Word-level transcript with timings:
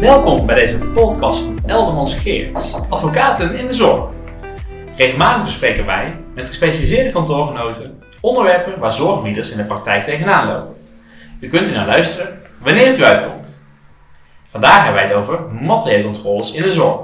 Welkom 0.00 0.46
bij 0.46 0.54
deze 0.54 0.78
podcast 0.78 1.42
van 1.42 1.58
Eldermans 1.66 2.14
Geert, 2.14 2.72
advocaten 2.88 3.54
in 3.54 3.66
de 3.66 3.72
zorg. 3.72 4.10
Regelmatig 4.96 5.44
bespreken 5.44 5.86
wij 5.86 6.16
met 6.34 6.46
gespecialiseerde 6.46 7.10
kantoorgenoten 7.10 8.02
onderwerpen 8.20 8.78
waar 8.78 8.92
zorgbieders 8.92 9.50
in 9.50 9.56
de 9.56 9.64
praktijk 9.64 10.02
tegenaan 10.02 10.48
lopen. 10.48 10.76
U 11.40 11.48
kunt 11.48 11.68
er 11.68 11.74
naar 11.74 11.86
luisteren 11.86 12.42
wanneer 12.58 12.86
het 12.86 12.98
u 12.98 13.04
uitkomt. 13.04 13.64
Vandaag 14.50 14.84
hebben 14.84 14.94
wij 14.94 15.02
het 15.02 15.12
over 15.12 15.40
materiële 15.60 16.04
controles 16.04 16.52
in 16.52 16.62
de 16.62 16.72
zorg. 16.72 17.00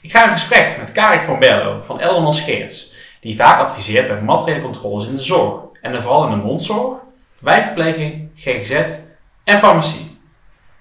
Ik 0.00 0.10
ga 0.10 0.24
in 0.24 0.30
gesprek 0.30 0.76
met 0.78 0.92
Karik 0.92 1.20
van 1.20 1.38
Berlo 1.38 1.82
van 1.84 2.00
Eldermans 2.00 2.40
Geerts, 2.40 2.92
die 3.20 3.36
vaak 3.36 3.60
adviseert 3.60 4.06
bij 4.06 4.20
materiële 4.20 4.62
controles 4.62 5.06
in 5.06 5.16
de 5.16 5.22
zorg 5.22 5.62
en 5.80 5.92
dan 5.92 6.02
vooral 6.02 6.24
in 6.24 6.30
de 6.30 6.44
mondzorg, 6.44 6.98
wijkverpleging, 7.40 8.30
GGZ 8.34 8.98
en 9.44 9.58
farmacie. 9.58 10.18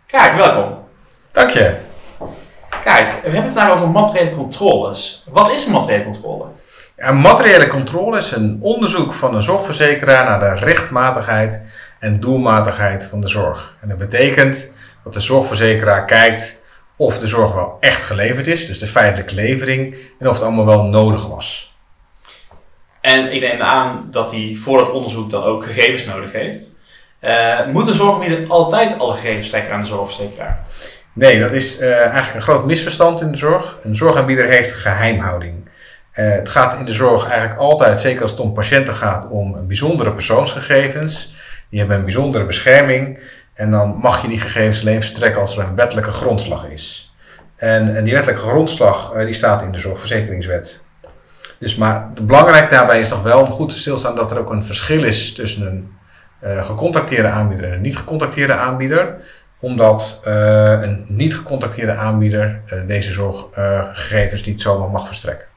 Karik, 0.07 0.37
welkom. 0.37 0.82
Dank 1.33 1.49
je. 1.49 1.75
Kijk, 2.83 3.11
we 3.11 3.19
hebben 3.21 3.43
het 3.43 3.53
vandaag 3.53 3.71
over 3.71 3.89
materiële 3.89 4.35
controles. 4.35 5.23
Wat 5.29 5.51
is 5.51 5.65
een 5.65 5.71
materiële 5.71 6.03
controle? 6.03 6.45
Ja, 6.97 7.11
materiële 7.11 7.67
controle 7.67 8.17
is 8.17 8.31
een 8.31 8.59
onderzoek 8.61 9.13
van 9.13 9.35
een 9.35 9.43
zorgverzekeraar 9.43 10.25
naar 10.25 10.39
de 10.39 10.65
rechtmatigheid 10.65 11.63
en 11.99 12.19
doelmatigheid 12.19 13.05
van 13.05 13.21
de 13.21 13.27
zorg. 13.27 13.77
En 13.81 13.87
dat 13.87 13.97
betekent 13.97 14.73
dat 15.03 15.13
de 15.13 15.19
zorgverzekeraar 15.19 16.05
kijkt 16.05 16.61
of 16.95 17.19
de 17.19 17.27
zorg 17.27 17.53
wel 17.53 17.77
echt 17.79 18.01
geleverd 18.01 18.47
is, 18.47 18.65
dus 18.65 18.79
de 18.79 18.87
feitelijke 18.87 19.35
levering, 19.35 19.95
en 20.19 20.27
of 20.27 20.33
het 20.33 20.43
allemaal 20.43 20.65
wel 20.65 20.83
nodig 20.83 21.27
was. 21.27 21.75
En 23.01 23.33
ik 23.33 23.41
neem 23.41 23.61
aan 23.61 24.07
dat 24.11 24.31
hij 24.31 24.57
voor 24.61 24.77
dat 24.77 24.91
onderzoek 24.91 25.29
dan 25.29 25.43
ook 25.43 25.65
gegevens 25.65 26.05
nodig 26.05 26.31
heeft. 26.31 26.71
Uh, 27.21 27.65
moet 27.65 27.87
een 27.87 27.93
zorgbieder 27.93 28.47
altijd 28.47 28.99
alle 28.99 29.13
gegevens 29.13 29.49
trekken 29.49 29.73
aan 29.73 29.81
de 29.81 29.87
zorgverzekeraar? 29.87 30.65
Nee, 31.13 31.39
dat 31.39 31.51
is 31.51 31.81
uh, 31.81 31.97
eigenlijk 31.97 32.33
een 32.33 32.41
groot 32.41 32.65
misverstand 32.65 33.21
in 33.21 33.31
de 33.31 33.37
zorg. 33.37 33.77
Een 33.81 33.95
zorgaanbieder 33.95 34.45
heeft 34.45 34.71
geheimhouding. 34.71 35.69
Uh, 36.13 36.31
het 36.31 36.49
gaat 36.49 36.79
in 36.79 36.85
de 36.85 36.93
zorg 36.93 37.27
eigenlijk 37.27 37.59
altijd, 37.59 37.99
zeker 37.99 38.21
als 38.21 38.31
het 38.31 38.39
om 38.39 38.53
patiënten 38.53 38.93
gaat, 38.93 39.29
om 39.29 39.67
bijzondere 39.67 40.13
persoonsgegevens. 40.13 41.35
Die 41.69 41.79
hebben 41.79 41.97
een 41.97 42.03
bijzondere 42.03 42.45
bescherming. 42.45 43.19
En 43.53 43.71
dan 43.71 43.97
mag 44.01 44.21
je 44.21 44.27
die 44.27 44.39
gegevens 44.39 44.81
alleen 44.81 44.99
verstrekken 44.99 45.41
als 45.41 45.57
er 45.57 45.63
een 45.63 45.75
wettelijke 45.75 46.11
grondslag 46.11 46.65
is. 46.65 47.13
En, 47.55 47.95
en 47.95 48.03
die 48.03 48.13
wettelijke 48.13 48.47
grondslag 48.47 49.13
uh, 49.15 49.25
die 49.25 49.33
staat 49.33 49.61
in 49.61 49.71
de 49.71 49.79
zorgverzekeringswet. 49.79 50.81
Dus, 51.59 51.75
maar 51.75 52.11
belangrijk 52.21 52.69
daarbij 52.69 52.99
is 52.99 53.07
toch 53.07 53.23
wel 53.23 53.41
om 53.41 53.51
goed 53.51 53.69
te 53.69 53.77
stilstaan 53.77 54.15
dat 54.15 54.31
er 54.31 54.39
ook 54.39 54.49
een 54.49 54.63
verschil 54.63 55.03
is 55.03 55.33
tussen 55.33 55.65
een 55.65 56.63
gecontacteerde 56.63 57.27
aanbieder 57.27 57.65
en 57.65 57.73
een 57.73 57.81
niet 57.81 57.97
gecontacteerde 57.97 58.53
aanbieder 58.53 59.15
omdat 59.63 60.21
uh, 60.27 60.81
een 60.81 61.05
niet 61.07 61.35
gecontacteerde 61.35 61.93
aanbieder 61.93 62.61
uh, 62.65 62.87
deze 62.87 63.11
zorggegevens 63.11 64.43
niet 64.43 64.61
zomaar 64.61 64.89
mag 64.89 65.07
verstrekken. 65.07 65.47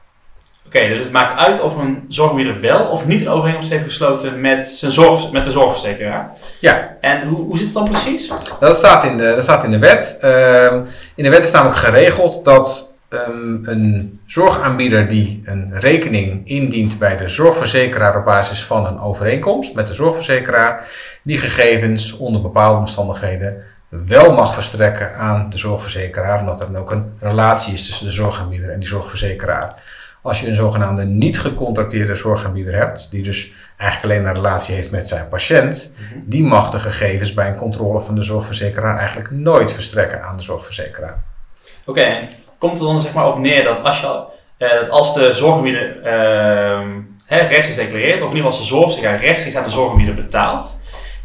Oké, 0.65 0.77
okay, 0.77 0.89
dus 0.89 0.99
het 0.99 1.11
maakt 1.11 1.39
uit 1.39 1.61
of 1.61 1.75
een 1.75 2.05
zorgaanbieder 2.07 2.59
wel 2.61 2.85
of 2.85 3.05
niet 3.05 3.21
een 3.21 3.29
overeenkomst 3.29 3.69
heeft 3.69 3.83
gesloten 3.83 4.41
met, 4.41 4.65
zijn 4.65 4.91
zorg, 4.91 5.31
met 5.31 5.43
de 5.43 5.51
zorgverzekeraar. 5.51 6.31
Ja. 6.59 6.95
En 7.01 7.27
hoe, 7.27 7.37
hoe 7.37 7.57
zit 7.57 7.65
het 7.65 7.73
dan 7.73 7.89
precies? 7.89 8.31
Dat 8.59 8.75
staat 8.75 9.03
in 9.03 9.17
de, 9.17 9.23
dat 9.35 9.43
staat 9.43 9.63
in 9.63 9.71
de 9.71 9.79
wet. 9.79 10.19
Uh, 10.23 10.73
in 11.15 11.23
de 11.23 11.29
wet 11.29 11.43
is 11.43 11.51
namelijk 11.51 11.79
geregeld 11.79 12.45
dat 12.45 12.95
um, 13.09 13.61
een 13.63 14.19
zorgaanbieder 14.25 15.07
die 15.07 15.41
een 15.45 15.79
rekening 15.79 16.47
indient 16.47 16.99
bij 16.99 17.17
de 17.17 17.27
zorgverzekeraar 17.27 18.17
op 18.17 18.25
basis 18.25 18.63
van 18.63 18.85
een 18.85 18.99
overeenkomst 18.99 19.73
met 19.73 19.87
de 19.87 19.93
zorgverzekeraar, 19.93 20.87
die 21.23 21.37
gegevens 21.37 22.17
onder 22.17 22.41
bepaalde 22.41 22.79
omstandigheden 22.79 23.63
wel 23.89 24.33
mag 24.33 24.53
verstrekken 24.53 25.15
aan 25.15 25.49
de 25.49 25.57
zorgverzekeraar, 25.57 26.39
omdat 26.39 26.61
er 26.61 26.71
dan 26.71 26.81
ook 26.81 26.91
een 26.91 27.13
relatie 27.19 27.73
is 27.73 27.85
tussen 27.85 28.05
de 28.05 28.11
zorgaanbieder 28.11 28.69
en 28.69 28.79
die 28.79 28.87
zorgverzekeraar. 28.87 29.83
Als 30.21 30.39
je 30.39 30.47
een 30.47 30.55
zogenaamde 30.55 31.05
niet 31.05 31.39
gecontracteerde 31.39 32.15
zorgaanbieder 32.15 32.75
hebt, 32.75 33.11
die 33.11 33.23
dus 33.23 33.51
eigenlijk 33.77 34.13
alleen 34.13 34.27
een 34.27 34.35
relatie 34.35 34.75
heeft 34.75 34.91
met 34.91 35.07
zijn 35.07 35.27
patiënt, 35.27 35.93
mm-hmm. 35.97 36.23
die 36.25 36.43
mag 36.43 36.69
de 36.69 36.79
gegevens 36.79 37.33
bij 37.33 37.47
een 37.47 37.55
controle 37.55 38.01
van 38.01 38.15
de 38.15 38.23
zorgverzekeraar 38.23 38.97
eigenlijk 38.97 39.31
nooit 39.31 39.73
verstrekken 39.73 40.23
aan 40.23 40.37
de 40.37 40.43
zorgverzekeraar. 40.43 41.23
Oké, 41.85 41.99
okay, 41.99 42.29
komt 42.57 42.79
er 42.79 42.85
dan 42.85 43.01
zeg 43.01 43.13
maar 43.13 43.27
op 43.27 43.37
neer 43.37 43.63
dat 43.63 43.83
als, 43.83 43.99
je, 43.99 44.25
uh, 44.57 44.89
als 44.89 45.13
de 45.13 45.33
zorgaanbieder 45.33 45.97
uh, 45.97 46.87
rechtstreeks 47.27 47.75
declareert, 47.75 48.21
of 48.21 48.29
in 48.29 48.35
ieder 48.35 48.35
geval 48.35 48.45
als 48.45 48.57
de 48.57 48.65
zorgverzekeraar 48.65 49.19
rechtstreeks 49.19 49.55
aan 49.55 49.63
de 49.63 49.69
zorgaanbieder 49.69 50.15
betaalt, 50.15 50.76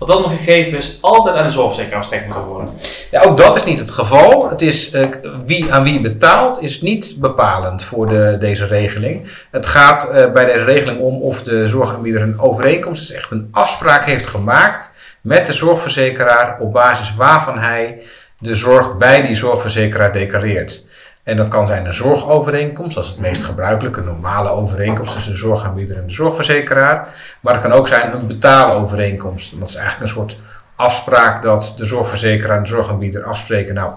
dat 0.07 0.23
dan 0.23 0.31
de 0.31 0.37
gegevens 0.37 0.99
altijd 1.01 1.37
aan 1.37 1.45
de 1.47 1.51
zorgverzekeraar 1.51 1.99
verstrekt 1.99 2.25
moeten 2.25 2.45
worden. 2.45 2.75
Ja, 3.11 3.23
ook 3.23 3.37
dat 3.37 3.57
is 3.57 3.65
niet 3.65 3.79
het 3.79 3.91
geval. 3.91 4.51
Het 4.51 4.63
is, 4.63 4.95
uh, 4.95 5.07
wie 5.47 5.73
aan 5.73 5.83
wie 5.83 6.01
betaalt 6.01 6.63
is 6.63 6.81
niet 6.81 7.17
bepalend 7.21 7.85
voor 7.85 8.09
de, 8.09 8.37
deze 8.41 8.67
regeling. 8.67 9.29
Het 9.51 9.67
gaat 9.67 10.09
uh, 10.09 10.33
bij 10.33 10.45
deze 10.45 10.65
regeling 10.65 11.01
om 11.01 11.23
of 11.23 11.43
de 11.43 11.69
zorgaanbieder 11.69 12.23
een 12.23 12.41
overeenkomst, 12.41 13.07
dus 13.07 13.17
echt 13.17 13.31
een 13.31 13.49
afspraak 13.51 14.05
heeft 14.05 14.27
gemaakt 14.27 14.93
met 15.21 15.47
de 15.47 15.53
zorgverzekeraar 15.53 16.59
op 16.61 16.73
basis 16.73 17.15
waarvan 17.15 17.59
hij 17.59 18.03
de 18.39 18.55
zorg 18.55 18.97
bij 18.97 19.23
die 19.23 19.35
zorgverzekeraar 19.35 20.13
declareert. 20.13 20.87
En 21.23 21.37
dat 21.37 21.49
kan 21.49 21.67
zijn 21.67 21.87
een 21.87 21.95
zorgovereenkomst, 21.95 22.95
dat 22.95 23.05
is 23.05 23.11
het 23.11 23.21
meest 23.21 23.45
gebruikelijke, 23.45 24.01
een 24.01 24.07
normale 24.07 24.51
overeenkomst 24.51 25.15
tussen 25.15 25.33
de 25.33 25.39
zorgaanbieder 25.39 25.97
en 25.97 26.07
de 26.07 26.13
zorgverzekeraar. 26.13 27.09
Maar 27.41 27.53
het 27.53 27.63
kan 27.63 27.73
ook 27.73 27.89
zijn 27.89 28.13
een 28.13 28.27
betaalovereenkomst. 28.27 29.53
En 29.53 29.59
dat 29.59 29.69
is 29.69 29.75
eigenlijk 29.75 30.05
een 30.05 30.17
soort 30.17 30.37
afspraak 30.77 31.43
dat 31.43 31.75
de 31.77 31.85
zorgverzekeraar 31.85 32.57
en 32.57 32.63
de 32.63 32.69
zorgaanbieder 32.69 33.25
afspreken. 33.25 33.75
Nou, 33.75 33.93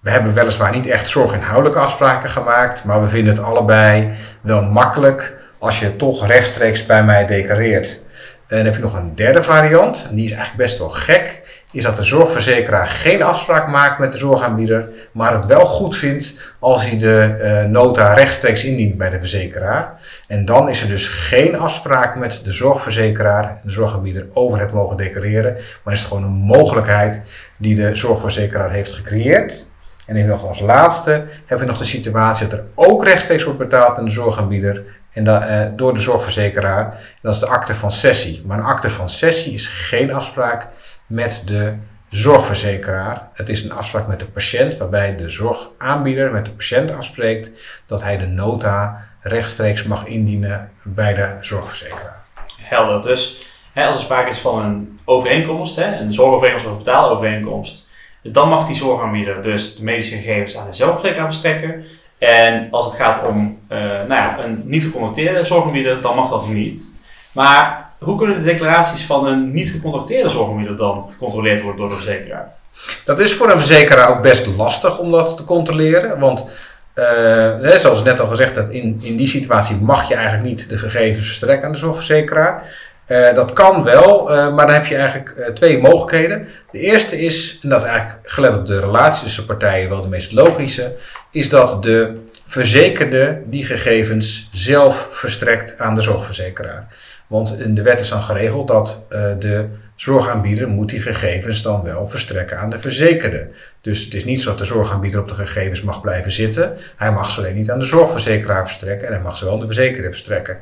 we 0.00 0.10
hebben 0.10 0.34
weliswaar 0.34 0.72
niet 0.72 0.86
echt 0.86 1.08
zorginhoudelijke 1.08 1.78
afspraken 1.78 2.30
gemaakt, 2.30 2.84
maar 2.84 3.02
we 3.02 3.08
vinden 3.08 3.34
het 3.34 3.42
allebei 3.42 4.10
wel 4.40 4.62
makkelijk 4.62 5.36
als 5.58 5.80
je 5.80 5.96
toch 5.96 6.26
rechtstreeks 6.26 6.86
bij 6.86 7.04
mij 7.04 7.26
declareert. 7.26 8.02
En 8.46 8.56
dan 8.56 8.64
heb 8.64 8.74
je 8.74 8.80
nog 8.80 8.94
een 8.94 9.14
derde 9.14 9.42
variant, 9.42 10.06
en 10.10 10.14
die 10.14 10.24
is 10.24 10.32
eigenlijk 10.32 10.62
best 10.62 10.78
wel 10.78 10.88
gek 10.88 11.42
is 11.72 11.82
dat 11.82 11.96
de 11.96 12.02
zorgverzekeraar 12.02 12.86
geen 12.86 13.22
afspraak 13.22 13.68
maakt 13.68 13.98
met 13.98 14.12
de 14.12 14.18
zorgaanbieder, 14.18 14.88
maar 15.12 15.32
het 15.32 15.46
wel 15.46 15.66
goed 15.66 15.96
vindt 15.96 16.54
als 16.58 16.88
hij 16.88 16.98
de 16.98 17.38
uh, 17.38 17.70
nota 17.70 18.12
rechtstreeks 18.12 18.64
indient 18.64 18.98
bij 18.98 19.10
de 19.10 19.18
verzekeraar. 19.18 20.00
En 20.26 20.44
dan 20.44 20.68
is 20.68 20.82
er 20.82 20.88
dus 20.88 21.08
geen 21.08 21.58
afspraak 21.58 22.16
met 22.16 22.40
de 22.44 22.52
zorgverzekeraar 22.52 23.44
en 23.44 23.60
de 23.64 23.70
zorgaanbieder 23.70 24.26
over 24.32 24.60
het 24.60 24.72
mogen 24.72 24.96
declareren, 24.96 25.56
maar 25.82 25.94
is 25.94 26.00
het 26.00 26.08
gewoon 26.08 26.24
een 26.24 26.30
mogelijkheid 26.30 27.22
die 27.56 27.74
de 27.74 27.94
zorgverzekeraar 27.94 28.70
heeft 28.70 28.92
gecreëerd. 28.92 29.70
En 30.06 30.14
dan 30.14 30.26
nog 30.26 30.46
als 30.46 30.60
laatste 30.60 31.24
heb 31.46 31.60
je 31.60 31.66
nog 31.66 31.78
de 31.78 31.84
situatie 31.84 32.46
dat 32.46 32.58
er 32.58 32.64
ook 32.74 33.04
rechtstreeks 33.04 33.44
wordt 33.44 33.58
betaald 33.58 33.98
aan 33.98 34.04
de 34.04 34.10
zorgaanbieder 34.10 34.84
en 35.12 35.24
da, 35.24 35.64
uh, 35.64 35.70
door 35.76 35.94
de 35.94 36.00
zorgverzekeraar. 36.00 36.84
En 36.84 37.18
dat 37.22 37.34
is 37.34 37.40
de 37.40 37.46
akte 37.46 37.74
van 37.74 37.92
sessie. 37.92 38.42
Maar 38.46 38.58
een 38.58 38.64
akte 38.64 38.90
van 38.90 39.08
sessie 39.08 39.52
is 39.52 39.66
geen 39.66 40.12
afspraak 40.12 40.66
met 41.08 41.42
de 41.44 41.74
zorgverzekeraar. 42.08 43.28
Het 43.32 43.48
is 43.48 43.62
een 43.62 43.72
afspraak 43.72 44.06
met 44.06 44.18
de 44.18 44.26
patiënt 44.26 44.76
waarbij 44.76 45.16
de 45.16 45.28
zorgaanbieder 45.28 46.32
met 46.32 46.44
de 46.44 46.50
patiënt 46.50 46.92
afspreekt 46.92 47.50
dat 47.86 48.02
hij 48.02 48.16
de 48.16 48.26
nota 48.26 49.06
rechtstreeks 49.20 49.82
mag 49.82 50.06
indienen 50.06 50.70
bij 50.82 51.14
de 51.14 51.38
zorgverzekeraar. 51.40 52.24
Helder. 52.60 53.02
Dus 53.02 53.46
hè, 53.72 53.86
als 53.86 53.96
er 53.96 54.02
sprake 54.02 54.30
is 54.30 54.38
van 54.38 54.64
een 54.64 54.98
overeenkomst, 55.04 55.76
hè, 55.76 55.96
een 55.96 56.12
zorgovereenkomst 56.12 56.66
of 56.66 56.72
een 56.72 56.78
betaalovereenkomst, 56.78 57.90
dan 58.22 58.48
mag 58.48 58.66
die 58.66 58.76
zorgaanbieder 58.76 59.42
dus 59.42 59.76
de 59.76 59.84
medische 59.84 60.16
gegevens 60.16 60.56
aan 60.56 60.66
de 60.66 60.76
zorgverzekeraar 60.76 61.26
verstrekken. 61.26 61.84
En 62.18 62.68
als 62.70 62.84
het 62.84 62.94
gaat 62.94 63.26
om 63.26 63.60
uh, 63.72 63.78
nou 63.78 64.08
ja, 64.08 64.44
een 64.44 64.62
niet 64.64 64.84
gecontracteerde 64.84 65.44
zorgaanbieder, 65.44 66.00
dan 66.00 66.16
mag 66.16 66.30
dat 66.30 66.48
niet. 66.48 66.94
Maar 67.32 67.87
hoe 67.98 68.16
kunnen 68.16 68.38
de 68.38 68.44
declaraties 68.44 69.04
van 69.04 69.26
een 69.26 69.52
niet 69.52 69.70
gecontracteerde 69.70 70.28
zorgaanbieder 70.28 70.76
dan 70.76 71.06
gecontroleerd 71.10 71.60
worden 71.60 71.80
door 71.80 71.88
de 71.88 71.94
verzekeraar? 71.94 72.56
Dat 73.04 73.18
is 73.18 73.34
voor 73.34 73.50
een 73.50 73.58
verzekeraar 73.58 74.08
ook 74.08 74.22
best 74.22 74.46
lastig 74.46 74.98
om 74.98 75.10
dat 75.10 75.36
te 75.36 75.44
controleren. 75.44 76.18
Want 76.18 76.46
uh, 76.94 77.70
zoals 77.76 78.02
net 78.02 78.20
al 78.20 78.26
gezegd, 78.26 78.54
dat 78.54 78.68
in, 78.68 78.98
in 79.02 79.16
die 79.16 79.26
situatie 79.26 79.76
mag 79.76 80.08
je 80.08 80.14
eigenlijk 80.14 80.48
niet 80.48 80.68
de 80.68 80.78
gegevens 80.78 81.26
verstrekken 81.26 81.66
aan 81.66 81.72
de 81.72 81.78
zorgverzekeraar. 81.78 82.86
Uh, 83.08 83.34
dat 83.34 83.52
kan 83.52 83.84
wel, 83.84 84.30
uh, 84.30 84.54
maar 84.54 84.66
dan 84.66 84.74
heb 84.74 84.86
je 84.86 84.96
eigenlijk 84.96 85.50
twee 85.54 85.80
mogelijkheden. 85.80 86.48
De 86.70 86.78
eerste 86.78 87.20
is, 87.20 87.58
en 87.62 87.68
dat 87.68 87.80
is 87.80 87.86
eigenlijk 87.86 88.28
gelet 88.28 88.54
op 88.54 88.66
de 88.66 88.80
relatie 88.80 89.22
tussen 89.22 89.46
partijen 89.46 89.88
wel 89.88 90.02
de 90.02 90.08
meest 90.08 90.32
logische, 90.32 90.94
is 91.30 91.48
dat 91.48 91.82
de 91.82 92.24
verzekerde 92.48 93.42
die 93.46 93.64
gegevens 93.64 94.48
zelf 94.52 95.08
verstrekt 95.10 95.78
aan 95.78 95.94
de 95.94 96.02
zorgverzekeraar. 96.02 96.86
Want 97.26 97.60
in 97.60 97.74
de 97.74 97.82
wet 97.82 98.00
is 98.00 98.08
dan 98.08 98.22
geregeld 98.22 98.68
dat 98.68 99.06
uh, 99.10 99.32
de 99.38 99.66
zorgaanbieder 99.96 100.68
moet 100.68 100.88
die 100.88 101.00
gegevens 101.00 101.62
dan 101.62 101.82
wel 101.82 102.08
verstrekken 102.08 102.58
aan 102.58 102.70
de 102.70 102.80
verzekerde. 102.80 103.48
Dus 103.80 104.04
het 104.04 104.14
is 104.14 104.24
niet 104.24 104.42
zo 104.42 104.48
dat 104.48 104.58
de 104.58 104.64
zorgaanbieder 104.64 105.20
op 105.20 105.28
de 105.28 105.34
gegevens 105.34 105.82
mag 105.82 106.00
blijven 106.00 106.32
zitten. 106.32 106.76
Hij 106.96 107.12
mag 107.12 107.30
ze 107.30 107.40
alleen 107.40 107.56
niet 107.56 107.70
aan 107.70 107.78
de 107.78 107.86
zorgverzekeraar 107.86 108.66
verstrekken 108.66 109.06
en 109.06 109.12
hij 109.12 109.22
mag 109.22 109.36
ze 109.36 109.44
wel 109.44 109.54
aan 109.54 109.60
de 109.60 109.66
verzekerde 109.66 110.08
verstrekken. 110.08 110.58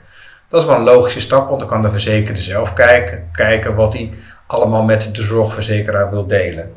Dat 0.48 0.60
is 0.60 0.66
wel 0.66 0.76
een 0.76 0.82
logische 0.82 1.20
stap, 1.20 1.48
want 1.48 1.60
dan 1.60 1.68
kan 1.68 1.82
de 1.82 1.90
verzekerde 1.90 2.42
zelf 2.42 2.72
kijken, 2.72 3.28
kijken 3.32 3.74
wat 3.74 3.92
hij 3.92 4.12
allemaal 4.46 4.82
met 4.82 5.14
de 5.14 5.22
zorgverzekeraar 5.22 6.10
wil 6.10 6.26
delen. 6.26 6.72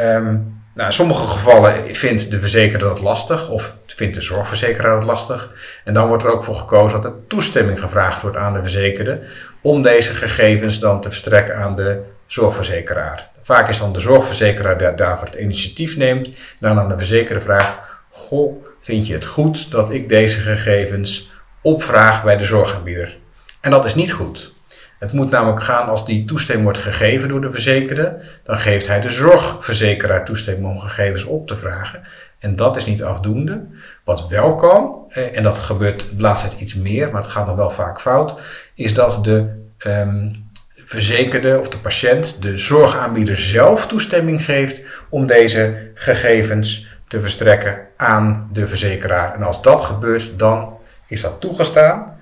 Um, 0.00 0.60
nou, 0.74 0.86
in 0.86 0.92
sommige 0.92 1.26
gevallen 1.26 1.94
vindt 1.94 2.30
de 2.30 2.40
verzekeraar 2.40 2.88
dat 2.88 3.00
lastig 3.00 3.48
of 3.48 3.76
vindt 3.94 4.14
de 4.14 4.22
zorgverzekeraar 4.22 4.94
dat 4.94 5.04
lastig. 5.04 5.50
En 5.84 5.92
dan 5.92 6.08
wordt 6.08 6.22
er 6.22 6.32
ook 6.32 6.44
voor 6.44 6.54
gekozen 6.54 7.00
dat 7.00 7.12
er 7.12 7.18
toestemming 7.28 7.80
gevraagd 7.80 8.22
wordt 8.22 8.36
aan 8.36 8.52
de 8.52 8.60
verzekerde 8.60 9.20
om 9.60 9.82
deze 9.82 10.14
gegevens 10.14 10.78
dan 10.78 11.00
te 11.00 11.08
verstrekken 11.08 11.56
aan 11.56 11.76
de 11.76 12.02
zorgverzekeraar. 12.26 13.30
Vaak 13.42 13.68
is 13.68 13.78
dan 13.78 13.92
de 13.92 14.00
zorgverzekeraar 14.00 14.78
die 14.78 14.94
daarvoor 14.94 15.26
het 15.26 15.36
initiatief 15.36 15.96
neemt 15.96 16.26
en 16.26 16.34
dan 16.58 16.78
aan 16.78 16.88
de 16.88 16.96
verzekerde 16.96 17.40
vraagt: 17.40 17.78
Goh, 18.10 18.64
vind 18.80 19.06
je 19.06 19.12
het 19.12 19.24
goed 19.24 19.70
dat 19.70 19.90
ik 19.90 20.08
deze 20.08 20.38
gegevens 20.38 21.30
opvraag 21.62 22.22
bij 22.24 22.36
de 22.36 22.44
zorgaanbieder? 22.44 23.18
En 23.60 23.70
dat 23.70 23.84
is 23.84 23.94
niet 23.94 24.12
goed. 24.12 24.54
Het 24.98 25.12
moet 25.12 25.30
namelijk 25.30 25.62
gaan 25.62 25.88
als 25.88 26.06
die 26.06 26.24
toestemming 26.24 26.64
wordt 26.64 26.82
gegeven 26.82 27.28
door 27.28 27.40
de 27.40 27.50
verzekerde, 27.50 28.22
dan 28.42 28.56
geeft 28.56 28.86
hij 28.86 29.00
de 29.00 29.10
zorgverzekeraar 29.10 30.24
toestemming 30.24 30.66
om 30.66 30.80
gegevens 30.80 31.24
op 31.24 31.46
te 31.46 31.56
vragen. 31.56 32.02
En 32.42 32.56
dat 32.56 32.76
is 32.76 32.86
niet 32.86 33.02
afdoende. 33.02 33.66
Wat 34.04 34.28
wel 34.28 34.54
kan, 34.54 35.04
eh, 35.08 35.36
en 35.36 35.42
dat 35.42 35.58
gebeurt 35.58 36.00
de 36.00 36.22
laatste 36.22 36.48
tijd 36.48 36.60
iets 36.60 36.74
meer, 36.74 37.10
maar 37.10 37.22
het 37.22 37.30
gaat 37.30 37.46
nog 37.46 37.56
wel 37.56 37.70
vaak 37.70 38.00
fout, 38.00 38.40
is 38.74 38.94
dat 38.94 39.24
de 39.24 39.64
um, 39.86 40.50
verzekerde 40.84 41.58
of 41.60 41.68
de 41.68 41.78
patiënt 41.78 42.42
de 42.42 42.58
zorgaanbieder 42.58 43.36
zelf 43.36 43.86
toestemming 43.86 44.44
geeft 44.44 44.80
om 45.08 45.26
deze 45.26 45.90
gegevens 45.94 46.96
te 47.08 47.20
verstrekken 47.20 47.80
aan 47.96 48.48
de 48.52 48.66
verzekeraar. 48.66 49.34
En 49.34 49.42
als 49.42 49.62
dat 49.62 49.80
gebeurt, 49.80 50.38
dan 50.38 50.78
is 51.06 51.20
dat 51.20 51.40
toegestaan. 51.40 52.20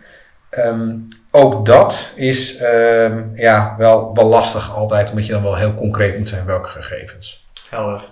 Um, 0.51 1.09
ook 1.31 1.67
dat 1.67 2.13
is 2.15 2.63
um, 2.63 3.33
ja, 3.35 3.75
wel, 3.79 4.15
wel 4.15 4.27
lastig 4.27 4.77
altijd, 4.77 5.11
omdat 5.11 5.27
je 5.27 5.33
dan 5.33 5.43
wel 5.43 5.57
heel 5.57 5.75
concreet 5.75 6.19
moet 6.19 6.29
zijn 6.29 6.45
welke 6.45 6.69
gegevens. 6.69 7.47
Helder. 7.69 8.05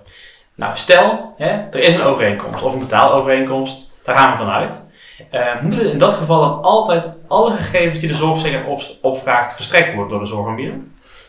Nou, 0.59 0.77
stel, 0.77 1.35
hè, 1.37 1.49
er 1.49 1.81
is 1.81 1.95
een 1.95 2.03
overeenkomst 2.03 2.63
of 2.63 2.73
een 2.73 2.79
betaalovereenkomst, 2.79 3.93
daar 4.03 4.17
gaan 4.17 4.31
we 4.31 4.37
vanuit. 4.37 4.91
Uh, 5.33 5.61
moeten 5.61 5.93
in 5.93 5.99
dat 5.99 6.13
geval 6.13 6.41
dan 6.41 6.63
altijd 6.63 7.07
alle 7.29 7.57
gegevens 7.57 8.01
die 8.01 8.09
de 8.09 8.15
zorgverzekeraar 8.15 8.67
op, 8.67 8.83
opvraagt 9.03 9.55
verstrekt 9.55 9.95
worden 9.95 10.11
door 10.11 10.21
de 10.21 10.27
zorgaanbieder? 10.27 10.75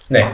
Nee. 0.07 0.25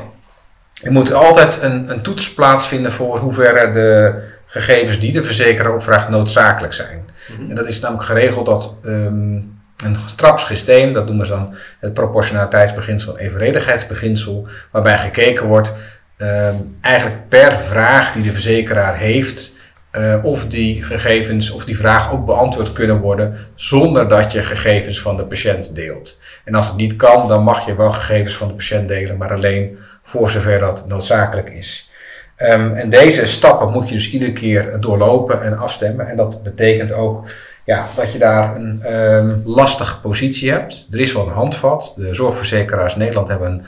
Er 0.81 0.92
moet 0.92 1.13
altijd 1.13 1.62
een, 1.62 1.89
een 1.92 2.01
toets 2.01 2.33
plaatsvinden 2.33 2.92
voor 2.92 3.19
hoeverre 3.19 3.71
de 3.71 4.21
gegevens 4.45 5.00
die 5.00 5.12
de 5.12 5.24
verzekeraar 5.24 5.74
opvraagt 5.74 6.09
noodzakelijk 6.09 6.74
zijn. 6.74 7.09
Mm 7.27 7.36
-hmm. 7.38 7.50
En 7.50 7.56
dat 7.56 7.65
is 7.65 7.80
namelijk 7.80 8.06
geregeld 8.06 8.45
dat 8.45 8.77
um, 8.86 9.59
een 9.83 9.97
trapssysteem, 10.15 10.94
dat 10.94 11.06
noemen 11.06 11.25
ze 11.25 11.31
dan 11.31 11.56
het 11.80 11.94
proportionaliteitsbeginsel 11.94 13.18
en 13.18 13.25
evenredigheidsbeginsel, 13.25 14.47
waarbij 14.71 14.97
gekeken 14.97 15.45
wordt 15.47 15.71
um, 16.17 16.77
eigenlijk 16.81 17.29
per 17.29 17.57
vraag 17.57 18.13
die 18.13 18.23
de 18.23 18.31
verzekeraar 18.31 18.97
heeft, 18.97 19.53
uh, 19.91 20.25
of 20.25 20.47
die 20.47 20.83
gegevens 20.83 21.51
of 21.51 21.65
die 21.65 21.77
vraag 21.77 22.12
ook 22.12 22.25
beantwoord 22.25 22.73
kunnen 22.73 23.00
worden 23.00 23.38
zonder 23.56 24.09
dat 24.09 24.31
je 24.31 24.44
gegevens 24.44 25.01
van 25.01 25.17
de 25.17 25.25
patiënt 25.25 25.75
deelt. 25.75 26.19
En 26.45 26.56
als 26.56 26.67
het 26.67 26.77
niet 26.77 26.95
kan, 26.95 27.27
dan 27.27 27.44
mag 27.44 27.65
je 27.65 27.75
wel 27.75 27.91
gegevens 27.91 28.35
van 28.35 28.47
de 28.47 28.53
patiënt 28.53 28.88
delen, 28.88 29.17
maar 29.17 29.33
alleen 29.33 29.77
voor 30.03 30.29
zover 30.29 30.59
dat 30.59 30.88
noodzakelijk 30.88 31.50
is. 31.50 31.89
Um, 32.38 32.73
en 32.73 32.89
deze 32.89 33.27
stappen 33.27 33.71
moet 33.71 33.88
je 33.88 33.94
dus 33.94 34.11
iedere 34.11 34.33
keer 34.33 34.77
doorlopen 34.79 35.41
en 35.41 35.57
afstemmen. 35.57 36.07
En 36.07 36.15
dat 36.15 36.44
betekent 36.44 36.91
ook 36.91 37.27
ja, 37.65 37.85
dat 37.95 38.11
je 38.11 38.18
daar 38.18 38.56
een 38.56 38.94
um, 38.94 39.41
lastige 39.45 40.00
positie 40.00 40.51
hebt. 40.51 40.88
Er 40.91 41.00
is 41.00 41.13
wel 41.13 41.27
een 41.27 41.33
handvat. 41.33 41.94
De 41.95 42.13
zorgverzekeraars 42.13 42.95
Nederland 42.95 43.27
hebben 43.27 43.51
een 43.51 43.65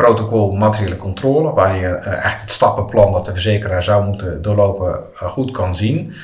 protocol 0.00 0.52
materiële 0.52 0.96
controle, 0.96 1.52
waar 1.52 1.76
je 1.76 1.86
uh, 1.86 2.06
eigenlijk 2.06 2.40
het 2.40 2.50
stappenplan 2.50 3.12
dat 3.12 3.24
de 3.24 3.32
verzekeraar 3.32 3.82
zou 3.82 4.04
moeten 4.04 4.42
doorlopen 4.42 4.98
uh, 5.14 5.28
goed 5.28 5.50
kan 5.50 5.74
zien. 5.74 6.14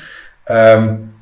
Um, 0.50 1.14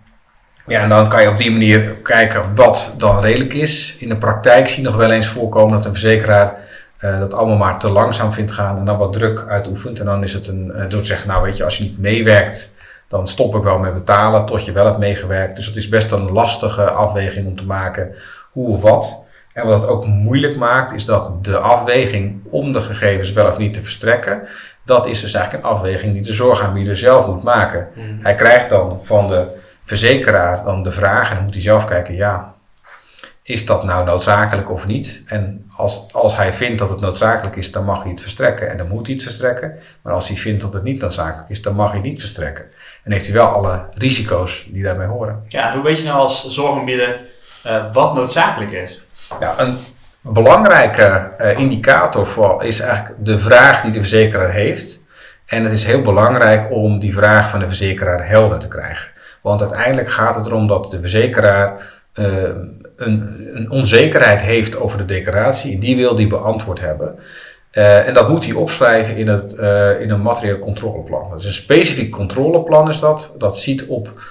ja, 0.66 0.82
en 0.82 0.88
dan 0.88 1.08
kan 1.08 1.22
je 1.22 1.28
op 1.28 1.38
die 1.38 1.50
manier 1.50 1.96
kijken 2.02 2.54
wat 2.54 2.94
dan 2.98 3.20
redelijk 3.20 3.54
is. 3.54 3.96
In 3.98 4.08
de 4.08 4.16
praktijk 4.16 4.68
zie 4.68 4.82
je 4.82 4.88
nog 4.88 4.96
wel 4.96 5.10
eens 5.10 5.26
voorkomen 5.26 5.76
dat 5.76 5.84
een 5.84 5.92
verzekeraar 5.92 6.58
uh, 7.00 7.18
dat 7.18 7.34
allemaal 7.34 7.56
maar 7.56 7.78
te 7.78 7.90
langzaam 7.90 8.32
vindt 8.32 8.52
gaan 8.52 8.78
en 8.78 8.84
dan 8.84 8.98
wat 8.98 9.12
druk 9.12 9.46
uitoefent. 9.48 9.98
En 9.98 10.04
dan 10.04 10.22
is 10.22 10.32
het 10.32 10.46
een, 10.46 10.72
door 10.88 11.00
te 11.00 11.06
zeggen, 11.06 11.28
nou 11.28 11.42
weet 11.42 11.56
je, 11.56 11.64
als 11.64 11.76
je 11.78 11.84
niet 11.84 11.98
meewerkt, 11.98 12.74
dan 13.08 13.28
stop 13.28 13.54
ik 13.54 13.62
wel 13.62 13.78
met 13.78 13.94
betalen 13.94 14.46
tot 14.46 14.64
je 14.64 14.72
wel 14.72 14.86
hebt 14.86 14.98
meegewerkt. 14.98 15.56
Dus 15.56 15.66
het 15.66 15.76
is 15.76 15.88
best 15.88 16.12
een 16.12 16.32
lastige 16.32 16.90
afweging 16.90 17.46
om 17.46 17.56
te 17.56 17.64
maken 17.64 18.14
hoe 18.52 18.68
of 18.68 18.82
wat. 18.82 19.23
En 19.54 19.66
wat 19.66 19.80
het 19.80 19.90
ook 19.90 20.06
moeilijk 20.06 20.56
maakt, 20.56 20.92
is 20.92 21.04
dat 21.04 21.44
de 21.44 21.58
afweging 21.58 22.40
om 22.44 22.72
de 22.72 22.80
gegevens 22.80 23.32
wel 23.32 23.48
of 23.48 23.58
niet 23.58 23.74
te 23.74 23.82
verstrekken, 23.82 24.48
dat 24.84 25.06
is 25.06 25.20
dus 25.20 25.34
eigenlijk 25.34 25.64
een 25.64 25.70
afweging 25.70 26.12
die 26.12 26.22
de 26.22 26.32
zorgaanbieder 26.32 26.96
zelf 26.96 27.26
moet 27.26 27.42
maken. 27.42 27.88
Mm. 27.94 28.18
Hij 28.22 28.34
krijgt 28.34 28.68
dan 28.68 29.00
van 29.02 29.28
de 29.28 29.46
verzekeraar 29.84 30.64
dan 30.64 30.82
de 30.82 30.92
vraag 30.92 31.28
en 31.28 31.34
dan 31.34 31.44
moet 31.44 31.54
hij 31.54 31.62
zelf 31.62 31.84
kijken, 31.84 32.14
ja, 32.14 32.54
is 33.42 33.66
dat 33.66 33.84
nou 33.84 34.04
noodzakelijk 34.04 34.70
of 34.70 34.86
niet? 34.86 35.22
En 35.26 35.70
als, 35.76 36.06
als 36.12 36.36
hij 36.36 36.52
vindt 36.52 36.78
dat 36.78 36.90
het 36.90 37.00
noodzakelijk 37.00 37.56
is, 37.56 37.72
dan 37.72 37.84
mag 37.84 38.02
hij 38.02 38.10
het 38.10 38.20
verstrekken 38.20 38.70
en 38.70 38.76
dan 38.76 38.88
moet 38.88 39.06
hij 39.06 39.14
het 39.14 39.24
verstrekken. 39.24 39.78
Maar 40.02 40.12
als 40.12 40.28
hij 40.28 40.36
vindt 40.36 40.62
dat 40.62 40.72
het 40.72 40.82
niet 40.82 41.00
noodzakelijk 41.00 41.48
is, 41.48 41.62
dan 41.62 41.74
mag 41.74 41.86
hij 41.86 41.98
het 41.98 42.08
niet 42.08 42.20
verstrekken. 42.20 42.64
En 43.02 43.12
heeft 43.12 43.26
hij 43.26 43.34
wel 43.34 43.46
alle 43.46 43.86
risico's 43.94 44.66
die 44.70 44.82
daarmee 44.82 45.06
horen. 45.06 45.44
Ja, 45.48 45.74
hoe 45.74 45.82
weet 45.82 45.98
je 45.98 46.04
nou 46.04 46.18
als 46.18 46.48
zorgaanbieder 46.48 47.20
uh, 47.66 47.92
wat 47.92 48.14
noodzakelijk 48.14 48.70
is? 48.70 49.03
Ja, 49.40 49.54
een 49.58 49.76
belangrijke 50.20 51.30
uh, 51.40 51.58
indicator 51.58 52.26
voor 52.26 52.64
is 52.64 52.80
eigenlijk 52.80 53.24
de 53.24 53.38
vraag 53.38 53.82
die 53.82 53.92
de 53.92 53.98
verzekeraar 53.98 54.50
heeft. 54.50 55.02
En 55.46 55.64
het 55.64 55.72
is 55.72 55.84
heel 55.84 56.02
belangrijk 56.02 56.70
om 56.70 56.98
die 56.98 57.14
vraag 57.14 57.50
van 57.50 57.60
de 57.60 57.68
verzekeraar 57.68 58.28
helder 58.28 58.58
te 58.58 58.68
krijgen. 58.68 59.10
Want 59.42 59.60
uiteindelijk 59.60 60.10
gaat 60.10 60.34
het 60.34 60.46
erom 60.46 60.66
dat 60.66 60.90
de 60.90 61.00
verzekeraar 61.00 61.92
uh, 62.14 62.42
een, 62.96 63.48
een, 63.52 63.70
onzekerheid 63.70 64.40
heeft 64.40 64.76
over 64.76 64.98
de 64.98 65.04
declaratie. 65.04 65.78
Die 65.78 65.96
wil 65.96 66.14
die 66.14 66.26
beantwoord 66.26 66.80
hebben. 66.80 67.18
Uh, 67.72 68.06
en 68.06 68.14
dat 68.14 68.28
moet 68.28 68.44
hij 68.44 68.54
opschrijven 68.54 69.16
in, 69.16 69.28
het, 69.28 69.52
in 70.00 70.10
een 70.10 70.22
materieel 70.22 70.58
controleplan. 70.58 71.30
Dat 71.30 71.40
is 71.40 71.46
een 71.46 71.52
specifiek 71.52 72.10
controleplan 72.10 72.88
is 72.88 73.00
dat. 73.00 73.32
Dat 73.38 73.58
ziet 73.58 73.86
op 73.86 74.22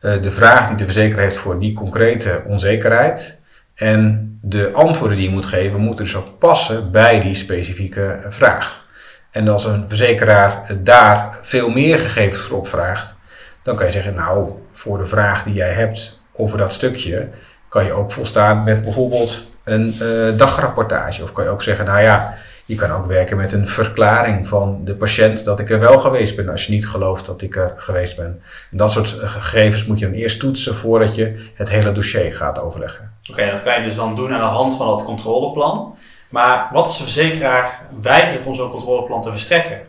de 0.00 0.30
vraag 0.30 0.68
die 0.68 0.76
de 0.76 0.84
verzekeraar 0.84 1.24
heeft 1.24 1.36
voor 1.36 1.58
die 1.58 1.72
concrete 1.72 2.42
onzekerheid. 2.46 3.41
En 3.82 4.38
de 4.42 4.70
antwoorden 4.72 5.16
die 5.16 5.26
je 5.26 5.32
moet 5.34 5.46
geven, 5.46 5.80
moeten 5.80 6.04
dus 6.04 6.16
ook 6.16 6.38
passen 6.38 6.90
bij 6.90 7.20
die 7.20 7.34
specifieke 7.34 8.20
vraag. 8.28 8.86
En 9.30 9.48
als 9.48 9.64
een 9.64 9.84
verzekeraar 9.88 10.76
daar 10.82 11.38
veel 11.40 11.70
meer 11.70 11.98
gegevens 11.98 12.42
voor 12.42 12.58
opvraagt, 12.58 13.16
dan 13.62 13.76
kan 13.76 13.86
je 13.86 13.92
zeggen, 13.92 14.14
nou, 14.14 14.52
voor 14.72 14.98
de 14.98 15.06
vraag 15.06 15.42
die 15.42 15.54
jij 15.54 15.72
hebt 15.72 16.22
over 16.32 16.58
dat 16.58 16.72
stukje, 16.72 17.28
kan 17.68 17.84
je 17.84 17.92
ook 17.92 18.12
volstaan 18.12 18.64
met 18.64 18.82
bijvoorbeeld 18.82 19.56
een 19.64 19.94
uh, 20.02 20.38
dagrapportage. 20.38 21.22
Of 21.22 21.32
kan 21.32 21.44
je 21.44 21.50
ook 21.50 21.62
zeggen, 21.62 21.84
nou 21.84 22.00
ja, 22.00 22.34
je 22.64 22.74
kan 22.74 22.90
ook 22.90 23.06
werken 23.06 23.36
met 23.36 23.52
een 23.52 23.68
verklaring 23.68 24.48
van 24.48 24.80
de 24.84 24.94
patiënt 24.94 25.44
dat 25.44 25.60
ik 25.60 25.70
er 25.70 25.80
wel 25.80 25.98
geweest 25.98 26.36
ben, 26.36 26.48
als 26.48 26.66
je 26.66 26.72
niet 26.72 26.88
gelooft 26.88 27.26
dat 27.26 27.42
ik 27.42 27.56
er 27.56 27.72
geweest 27.76 28.16
ben. 28.16 28.40
En 28.70 28.76
dat 28.76 28.90
soort 28.90 29.08
gegevens 29.08 29.86
moet 29.86 29.98
je 29.98 30.04
dan 30.04 30.14
eerst 30.14 30.40
toetsen 30.40 30.74
voordat 30.74 31.14
je 31.14 31.50
het 31.54 31.68
hele 31.68 31.92
dossier 31.92 32.34
gaat 32.34 32.60
overleggen. 32.60 33.11
Oké, 33.30 33.50
dat 33.50 33.62
kan 33.62 33.74
je 33.74 33.82
dus 33.82 33.94
dan 33.94 34.14
doen 34.14 34.32
aan 34.32 34.40
de 34.40 34.56
hand 34.56 34.76
van 34.76 34.86
dat 34.86 35.04
controleplan. 35.04 35.96
Maar 36.28 36.68
wat 36.72 36.84
als 36.84 36.96
de 36.96 37.02
verzekeraar 37.02 37.80
weigert 38.00 38.46
om 38.46 38.54
zo'n 38.54 38.70
controleplan 38.70 39.20
te 39.20 39.30
verstrekken? 39.30 39.80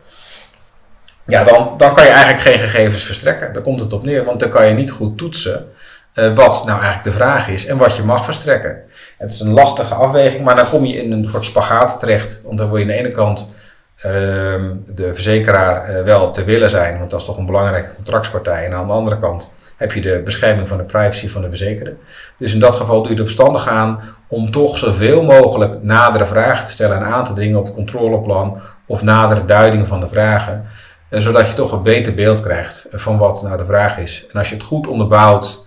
Ja, 1.26 1.44
dan, 1.44 1.74
dan 1.76 1.94
kan 1.94 2.04
je 2.04 2.10
eigenlijk 2.10 2.40
geen 2.40 2.58
gegevens 2.58 3.02
verstrekken. 3.02 3.52
Daar 3.52 3.62
komt 3.62 3.80
het 3.80 3.92
op 3.92 4.04
neer, 4.04 4.24
want 4.24 4.40
dan 4.40 4.48
kan 4.48 4.68
je 4.68 4.74
niet 4.74 4.90
goed 4.90 5.18
toetsen 5.18 5.72
uh, 6.14 6.34
wat 6.34 6.64
nou 6.64 6.80
eigenlijk 6.80 7.04
de 7.04 7.12
vraag 7.12 7.48
is 7.48 7.66
en 7.66 7.76
wat 7.76 7.96
je 7.96 8.02
mag 8.02 8.24
verstrekken. 8.24 8.82
Het 9.18 9.32
is 9.32 9.40
een 9.40 9.52
lastige 9.52 9.94
afweging, 9.94 10.44
maar 10.44 10.56
dan 10.56 10.68
kom 10.68 10.84
je 10.84 11.02
in 11.02 11.12
een 11.12 11.28
soort 11.28 11.44
spagaat 11.44 12.00
terecht. 12.00 12.40
Want 12.44 12.58
dan 12.58 12.68
wil 12.68 12.76
je 12.76 12.82
aan 12.82 12.90
de 12.90 12.96
ene 12.96 13.10
kant 13.10 13.54
uh, 13.96 14.02
de 14.86 15.10
verzekeraar 15.14 15.90
uh, 15.90 16.02
wel 16.02 16.30
te 16.30 16.44
willen 16.44 16.70
zijn, 16.70 16.98
want 16.98 17.10
dat 17.10 17.20
is 17.20 17.26
toch 17.26 17.36
een 17.36 17.46
belangrijke 17.46 17.94
contractspartij. 17.94 18.64
En 18.64 18.72
aan 18.72 18.86
de 18.86 18.92
andere 18.92 19.18
kant 19.18 19.52
heb 19.76 19.92
je 19.92 20.00
de 20.00 20.20
bescherming 20.24 20.68
van 20.68 20.76
de 20.76 20.84
privacy 20.84 21.28
van 21.28 21.42
de 21.42 21.48
verzekerde. 21.48 21.94
Dus 22.38 22.54
in 22.54 22.60
dat 22.60 22.74
geval 22.74 23.02
doe 23.02 23.12
je 23.12 23.18
er 23.18 23.24
verstandig 23.24 23.68
aan 23.68 24.00
om 24.28 24.50
toch 24.50 24.78
zoveel 24.78 25.22
mogelijk 25.22 25.82
nadere 25.82 26.26
vragen 26.26 26.66
te 26.66 26.72
stellen 26.72 26.96
en 26.96 27.04
aan 27.04 27.24
te 27.24 27.32
dringen 27.32 27.58
op 27.58 27.64
het 27.64 27.74
controleplan 27.74 28.60
of 28.86 29.02
nadere 29.02 29.44
duidingen 29.44 29.86
van 29.86 30.00
de 30.00 30.08
vragen. 30.08 30.66
Zodat 31.10 31.48
je 31.48 31.54
toch 31.54 31.72
een 31.72 31.82
beter 31.82 32.14
beeld 32.14 32.40
krijgt 32.40 32.88
van 32.90 33.18
wat 33.18 33.42
nou 33.42 33.56
de 33.56 33.64
vraag 33.64 33.98
is. 33.98 34.26
En 34.32 34.38
als 34.38 34.48
je 34.48 34.54
het 34.54 34.64
goed 34.64 34.86
onderbouwt 34.86 35.63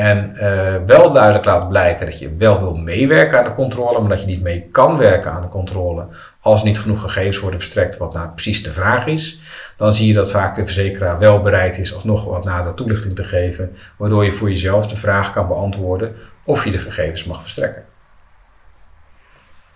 en 0.00 0.32
uh, 0.34 0.76
wel 0.86 1.12
duidelijk 1.12 1.44
laat 1.44 1.68
blijken 1.68 2.06
dat 2.06 2.18
je 2.18 2.36
wel 2.36 2.60
wil 2.60 2.74
meewerken 2.74 3.38
aan 3.38 3.44
de 3.44 3.54
controle, 3.54 4.00
maar 4.00 4.08
dat 4.08 4.20
je 4.20 4.26
niet 4.26 4.42
mee 4.42 4.68
kan 4.72 4.96
werken 4.96 5.32
aan 5.32 5.42
de 5.42 5.48
controle 5.48 6.06
als 6.40 6.62
niet 6.62 6.78
genoeg 6.78 7.00
gegevens 7.00 7.38
worden 7.38 7.60
verstrekt 7.60 7.96
wat 7.96 8.12
nou 8.12 8.28
precies 8.28 8.62
de 8.62 8.70
vraag 8.70 9.06
is, 9.06 9.40
dan 9.76 9.94
zie 9.94 10.06
je 10.06 10.14
dat 10.14 10.30
vaak 10.30 10.54
de 10.54 10.64
verzekeraar 10.64 11.18
wel 11.18 11.40
bereid 11.40 11.78
is 11.78 11.94
alsnog 11.94 12.24
wat 12.24 12.44
nader 12.44 12.74
toelichting 12.74 13.14
te 13.14 13.24
geven, 13.24 13.76
waardoor 13.96 14.24
je 14.24 14.32
voor 14.32 14.48
jezelf 14.48 14.86
de 14.86 14.96
vraag 14.96 15.32
kan 15.32 15.48
beantwoorden 15.48 16.14
of 16.44 16.64
je 16.64 16.70
de 16.70 16.78
gegevens 16.78 17.24
mag 17.24 17.40
verstrekken. 17.40 17.84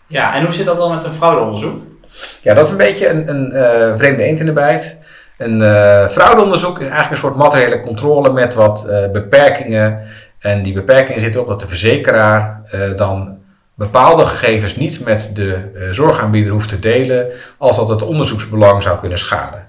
Ja, 0.07 0.35
en 0.35 0.45
hoe 0.45 0.53
zit 0.53 0.67
dat 0.67 0.77
dan 0.77 0.95
met 0.95 1.05
een 1.05 1.13
fraudeonderzoek? 1.13 1.83
Ja, 2.43 2.55
dat 2.55 2.65
is 2.65 2.71
een 2.71 2.77
beetje 2.77 3.09
een, 3.09 3.29
een 3.29 3.53
uh, 3.53 3.99
vreemde 3.99 4.23
eend 4.23 4.41
in 4.41 4.47
de 4.47 4.53
bijt. 4.53 5.01
Een 5.37 5.61
uh, 5.61 6.09
fraudeonderzoek 6.09 6.79
is 6.79 6.87
eigenlijk 6.87 7.11
een 7.11 7.29
soort 7.29 7.37
materiële 7.37 7.81
controle 7.81 8.33
met 8.33 8.55
wat 8.55 8.87
uh, 8.89 9.11
beperkingen. 9.11 10.01
En 10.39 10.63
die 10.63 10.73
beperkingen 10.73 11.21
zitten 11.21 11.41
op 11.41 11.49
dat 11.49 11.61
de 11.61 11.69
verzekeraar 11.69 12.63
uh, 12.75 12.97
dan 12.97 13.39
bepaalde 13.75 14.27
gegevens 14.27 14.77
niet 14.77 15.05
met 15.05 15.31
de 15.35 15.89
zorgaanbieder 15.91 16.53
hoeft 16.53 16.69
te 16.69 16.79
delen 16.79 17.27
als 17.59 17.77
dat 17.77 17.89
het 17.89 18.03
onderzoeksbelang 18.03 18.83
zou 18.83 18.99
kunnen 18.99 19.19
schaden. 19.19 19.67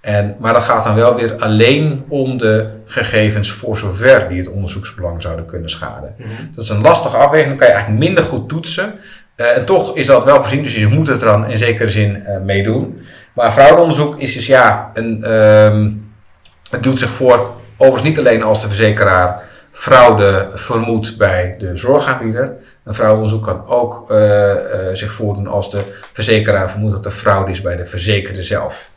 En, 0.00 0.36
maar 0.38 0.52
dat 0.52 0.62
gaat 0.62 0.84
dan 0.84 0.94
wel 0.94 1.14
weer 1.14 1.34
alleen 1.38 2.04
om 2.08 2.38
de 2.38 2.70
gegevens 2.86 3.50
voor 3.50 3.76
zover 3.76 4.28
die 4.28 4.38
het 4.38 4.48
onderzoeksbelang 4.48 5.22
zouden 5.22 5.44
kunnen 5.44 5.70
schaden. 5.70 6.14
Mhm. 6.18 6.28
Dat 6.54 6.64
is 6.64 6.70
een 6.70 6.80
lastige 6.80 7.16
afweging, 7.16 7.48
dan 7.48 7.58
kan 7.58 7.66
je 7.66 7.72
eigenlijk 7.72 8.04
minder 8.04 8.24
goed 8.24 8.48
toetsen. 8.48 8.94
En 9.36 9.64
toch 9.64 9.96
is 9.96 10.06
dat 10.06 10.24
wel 10.24 10.36
voorzien, 10.36 10.62
dus 10.62 10.74
je 10.74 10.86
moet 10.86 11.06
het 11.06 11.20
er 11.20 11.26
dan 11.26 11.50
in 11.50 11.58
zekere 11.58 11.90
zin 11.90 12.26
mee 12.44 12.62
doen. 12.62 13.00
Maar 13.34 13.52
fraudeonderzoek 13.52 14.18
is 14.18 14.34
dus 14.34 14.46
ja, 14.46 14.90
een, 14.94 15.32
um, 15.32 16.12
het 16.70 16.82
doet 16.82 16.98
zich 16.98 17.10
voor, 17.10 17.54
overigens 17.76 18.08
niet 18.08 18.18
alleen 18.18 18.42
als 18.42 18.60
de 18.60 18.66
verzekeraar 18.66 19.42
fraude 19.72 20.48
vermoedt 20.52 21.16
bij 21.16 21.54
de 21.58 21.76
zorgaanbieder. 21.76 22.52
Een 22.84 22.94
fraudeonderzoek 22.94 23.42
kan 23.42 23.66
ook 23.66 24.10
uh, 24.10 24.54
zich 24.92 25.12
voordoen 25.12 25.46
als 25.46 25.70
de 25.70 25.80
verzekeraar 26.12 26.70
vermoedt 26.70 26.94
dat 26.94 27.04
er 27.04 27.10
fraude 27.10 27.50
is 27.50 27.60
bij 27.60 27.76
de 27.76 27.86
verzekerde 27.86 28.42
zelf. 28.42 28.90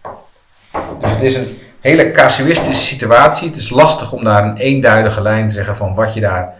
Dus 1.01 1.11
het 1.11 1.21
is 1.21 1.35
een 1.35 1.57
hele 1.81 2.11
casuïstische 2.11 2.85
situatie. 2.85 3.47
Het 3.47 3.57
is 3.57 3.69
lastig 3.69 4.11
om 4.11 4.23
daar 4.23 4.43
een 4.43 4.57
eenduidige 4.57 5.21
lijn 5.21 5.47
te 5.47 5.53
zeggen 5.53 5.75
van 5.75 5.95
wat 5.95 6.13
je 6.13 6.19
daar 6.19 6.53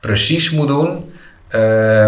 precies 0.00 0.50
moet 0.50 0.68
doen. 0.68 1.12
Uh, 1.54 1.60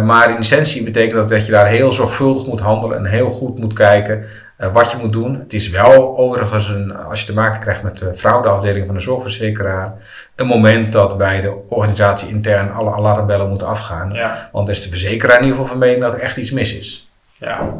maar 0.05 0.31
in 0.31 0.37
essentie 0.37 0.85
betekent 0.85 1.15
dat 1.15 1.29
dat 1.29 1.47
je 1.47 1.53
daar 1.53 1.67
heel 1.67 1.93
zorgvuldig 1.93 2.47
moet 2.47 2.61
handelen 2.61 2.99
en 2.99 3.05
heel 3.05 3.31
goed 3.31 3.59
moet 3.59 3.73
kijken 3.73 4.25
uh, 4.59 4.73
wat 4.73 4.91
je 4.91 4.97
moet 4.97 5.13
doen. 5.13 5.39
Het 5.39 5.53
is 5.53 5.71
wel 5.71 6.19
overigens, 6.19 6.69
een, 6.69 6.97
als 6.97 7.21
je 7.21 7.27
te 7.27 7.35
maken 7.35 7.61
krijgt 7.61 7.83
met 7.83 7.99
de 7.99 8.15
fraudeafdeling 8.15 8.87
van 8.87 8.95
de 8.95 9.01
zorgverzekeraar, 9.01 9.95
een 10.37 10.47
moment 10.47 10.93
dat 10.93 11.19
bij 11.19 11.41
de 11.41 11.57
organisatie 11.69 12.29
intern 12.29 12.73
alle 12.73 12.93
alarmbellen 12.93 13.49
moeten 13.49 13.67
afgaan. 13.67 14.11
Ja. 14.13 14.49
Want 14.53 14.69
is 14.69 14.83
de 14.83 14.89
verzekeraar 14.89 15.37
in 15.37 15.43
ieder 15.43 15.59
geval 15.59 15.73
van 15.73 15.79
mening 15.79 16.01
dat 16.01 16.13
er 16.13 16.21
echt 16.21 16.37
iets 16.37 16.51
mis 16.51 16.77
is. 16.77 17.09
Ja, 17.39 17.73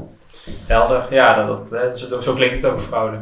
Helder, 0.67 1.07
ja, 1.11 1.47
dat, 1.47 1.69
dat, 1.69 1.99
zo, 1.99 2.21
zo 2.21 2.35
klinkt 2.35 2.55
het 2.55 2.65
ook 2.65 2.81
fraude. 2.81 3.17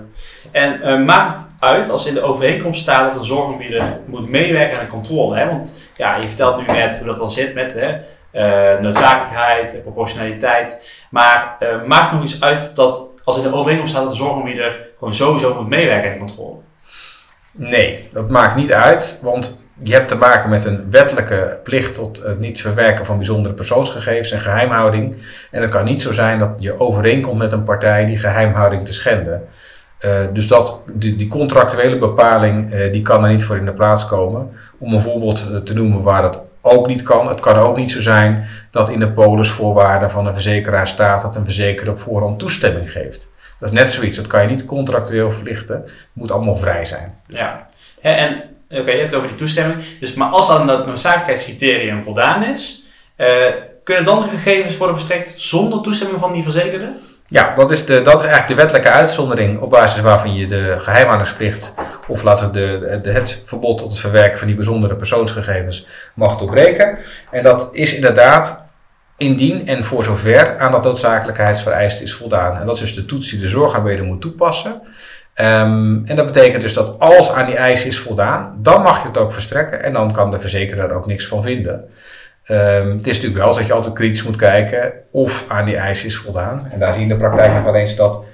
En 0.51 0.81
uh, 0.83 1.05
maakt 1.05 1.33
het 1.33 1.53
uit 1.59 1.91
als 1.91 2.07
in 2.07 2.15
de 2.15 2.23
overeenkomst 2.23 2.81
staat 2.81 3.07
dat 3.07 3.17
een 3.17 3.25
zorgaanbieder 3.25 4.01
moet 4.07 4.29
meewerken 4.29 4.79
aan 4.79 4.85
de 4.85 4.91
controle? 4.91 5.37
Hè? 5.37 5.47
Want 5.47 5.91
ja, 5.97 6.17
je 6.17 6.29
vertelt 6.29 6.57
nu 6.57 6.67
net 6.67 6.99
hoe 6.99 7.07
dat 7.07 7.19
dan 7.19 7.31
zit 7.31 7.55
met 7.55 7.75
hè, 7.75 8.01
uh, 8.33 8.81
noodzakelijkheid, 8.81 9.83
proportionaliteit. 9.83 10.89
Maar 11.11 11.57
maakt 11.87 12.13
nog 12.13 12.23
iets 12.23 12.41
uit 12.41 12.77
dat 12.77 13.12
als 13.25 13.37
in 13.37 13.43
de 13.43 13.55
overeenkomst 13.55 13.93
staat 13.93 14.05
dat 14.05 14.12
een 14.12 14.25
zorgaanbieder 14.25 14.88
gewoon 14.99 15.14
sowieso 15.14 15.55
moet 15.55 15.69
meewerken 15.69 16.07
aan 16.07 16.12
de 16.12 16.19
controle? 16.19 16.57
Nee, 17.57 18.09
dat 18.12 18.31
maakt 18.31 18.57
niet 18.57 18.73
uit, 18.73 19.19
want 19.23 19.62
je 19.83 19.93
hebt 19.93 20.09
te 20.09 20.17
maken 20.17 20.50
met 20.50 20.64
een 20.64 20.91
wettelijke 20.91 21.59
plicht 21.62 21.95
tot 21.95 22.23
het 22.23 22.38
niet 22.38 22.61
verwerken 22.61 23.07
van 23.07 23.17
bijzondere 23.17 23.55
persoonsgegevens 23.55 24.31
en 24.31 24.41
geheimhouding. 24.41 25.17
En 25.50 25.62
het 25.62 25.71
kan 25.71 25.85
niet 25.85 26.02
zo 26.02 26.12
zijn 26.12 26.38
dat 26.38 26.55
je 26.59 26.81
overeenkomt 26.81 27.38
met 27.38 27.52
een 27.52 27.62
partij 27.62 28.07
die 28.07 28.19
geheimhouding 28.19 28.85
te 28.87 28.93
schenden. 28.93 29.49
Uh, 30.05 30.21
dus 30.33 30.49
dat, 30.49 30.83
die, 30.93 31.29
contractuele 31.29 31.99
bepaling 31.99 32.73
uh, 32.73 32.93
die 32.93 33.02
kan 33.02 33.25
er 33.25 33.31
niet 33.31 33.45
voor 33.45 33.57
in 33.57 33.64
de 33.64 33.73
plaats 33.73 34.07
komen. 34.07 34.50
Om 34.79 34.93
een 34.93 35.00
voorbeeld 35.00 35.49
eh, 35.50 35.57
te 35.57 35.75
noemen 35.75 36.02
waar 36.02 36.23
het 36.23 36.41
ook 36.62 36.87
niet 36.87 37.02
kan. 37.02 37.28
Het 37.28 37.40
kan 37.40 37.57
ook 37.57 37.76
niet 37.76 37.90
zo 37.90 38.00
zijn 38.00 38.49
dat 38.71 38.90
in 38.90 38.99
de 38.99 39.11
polisvoorwaarden 39.11 40.11
van 40.11 40.26
een 40.26 40.35
verzekeraar 40.35 40.88
staat 40.88 41.23
dat 41.23 41.37
een 41.37 41.45
verzekeraar 41.45 41.92
op 41.92 42.00
voorhand 42.00 42.38
toestemming 42.38 42.90
geeft. 42.90 43.31
Dat 43.61 43.73
is 43.73 43.78
net 43.78 43.92
zoiets, 43.92 44.16
dat 44.16 44.26
kan 44.26 44.42
je 44.42 44.49
niet 44.49 44.64
contractueel 44.64 45.31
verlichten. 45.31 45.76
Het 45.76 45.92
moet 46.12 46.31
allemaal 46.31 46.57
vrij 46.57 46.85
zijn. 46.85 47.14
Dus. 47.26 47.38
Ja, 47.38 47.69
en 48.00 48.42
Oké, 48.81 48.90
je 48.90 48.97
hebt 48.97 49.11
het 49.11 49.14
over 49.14 49.28
die 49.28 49.37
toestemming. 49.37 49.85
Dus, 50.00 50.14
maar 50.14 50.28
als 50.28 50.49
dan 50.49 50.66
dat 50.66 50.87
noodzakelijkheidscriterium 50.87 52.02
voldaan 52.02 52.45
is, 52.45 52.85
uh, 53.16 53.26
kunnen 53.85 54.04
dan 54.04 54.19
de 54.19 54.28
gegevens 54.28 54.76
worden 54.76 54.97
verstrekt 54.97 55.40
zonder 55.40 55.81
toestemming 55.81 56.21
van 56.21 56.33
die 56.33 56.42
verzekerde? 56.42 56.92
Ja, 57.33 57.55
dat 57.55 57.71
is, 57.71 57.87
de, 57.87 58.03
dat 58.03 58.15
is 58.15 58.27
eigenlijk 58.27 58.49
de 58.49 58.55
wettelijke 58.55 58.91
uitzondering 58.91 59.61
op 59.61 59.71
basis 59.71 60.01
waarvan 60.01 60.35
je 60.35 60.47
de 60.47 60.75
geheimhoudingsplicht 60.79 61.75
of 62.07 62.23
laten 62.23 62.53
de, 62.53 63.01
het 63.03 63.43
verbod 63.47 63.79
tot 63.79 63.91
het 63.91 64.01
verwerken 64.01 64.39
van 64.39 64.47
die 64.47 64.57
bijzondere 64.57 64.95
persoonsgegevens 64.95 65.87
mag 66.15 66.39
doorbreken. 66.39 66.99
En 67.31 67.43
dat 67.43 67.69
is 67.73 67.95
inderdaad 67.95 68.67
indien 69.17 69.67
en 69.67 69.85
voor 69.85 70.05
zover 70.05 70.59
aan 70.59 70.73
dat 70.73 70.85
noodzakelijkheidsvereist 70.85 72.01
is 72.01 72.15
voldaan. 72.15 72.59
En 72.59 72.67
dat 72.67 72.75
is 72.75 72.81
dus 72.81 72.95
de 72.95 73.05
toets 73.05 73.31
die 73.31 73.41
de 73.41 73.49
zorgarbeider 73.49 74.05
moet 74.05 74.21
toepassen. 74.21 74.81
Um, 75.41 76.03
en 76.07 76.17
dat 76.17 76.27
betekent 76.27 76.62
dus 76.62 76.73
dat 76.73 76.99
als 76.99 77.31
aan 77.31 77.47
die 77.47 77.57
eisen 77.57 77.89
is 77.89 77.99
voldaan, 77.99 78.59
dan 78.59 78.83
mag 78.83 79.03
je 79.03 79.09
het 79.09 79.19
ook 79.19 79.33
verstrekken 79.33 79.83
en 79.83 79.93
dan 79.93 80.12
kan 80.12 80.31
de 80.31 80.41
verzekeraar 80.41 80.91
er 80.91 80.97
ook 80.97 81.07
niks 81.07 81.27
van 81.27 81.43
vinden. 81.43 81.85
Um, 82.53 82.97
het 82.97 83.07
is 83.07 83.15
natuurlijk 83.15 83.45
wel 83.45 83.55
dat 83.55 83.67
je 83.67 83.73
altijd 83.73 83.95
kritisch 83.95 84.23
moet 84.23 84.37
kijken 84.37 84.93
of 85.11 85.45
aan 85.49 85.65
die 85.65 85.77
eisen 85.77 86.07
is 86.07 86.17
voldaan. 86.17 86.69
En 86.71 86.79
daar 86.79 86.93
zie 86.93 87.03
je 87.03 87.09
in 87.09 87.19
de 87.19 87.25
praktijk 87.25 87.53
nog 87.53 87.65
wel 87.65 87.75
eens 87.75 87.97
dat 87.97 88.25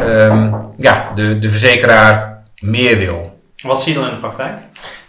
um, 0.00 0.54
ja, 0.76 1.12
de, 1.14 1.38
de 1.38 1.50
verzekeraar 1.50 2.42
meer 2.60 2.98
wil. 2.98 3.40
Wat 3.62 3.82
zie 3.82 3.92
je 3.92 3.98
dan 3.98 4.08
in 4.08 4.14
de 4.14 4.20
praktijk? 4.20 4.58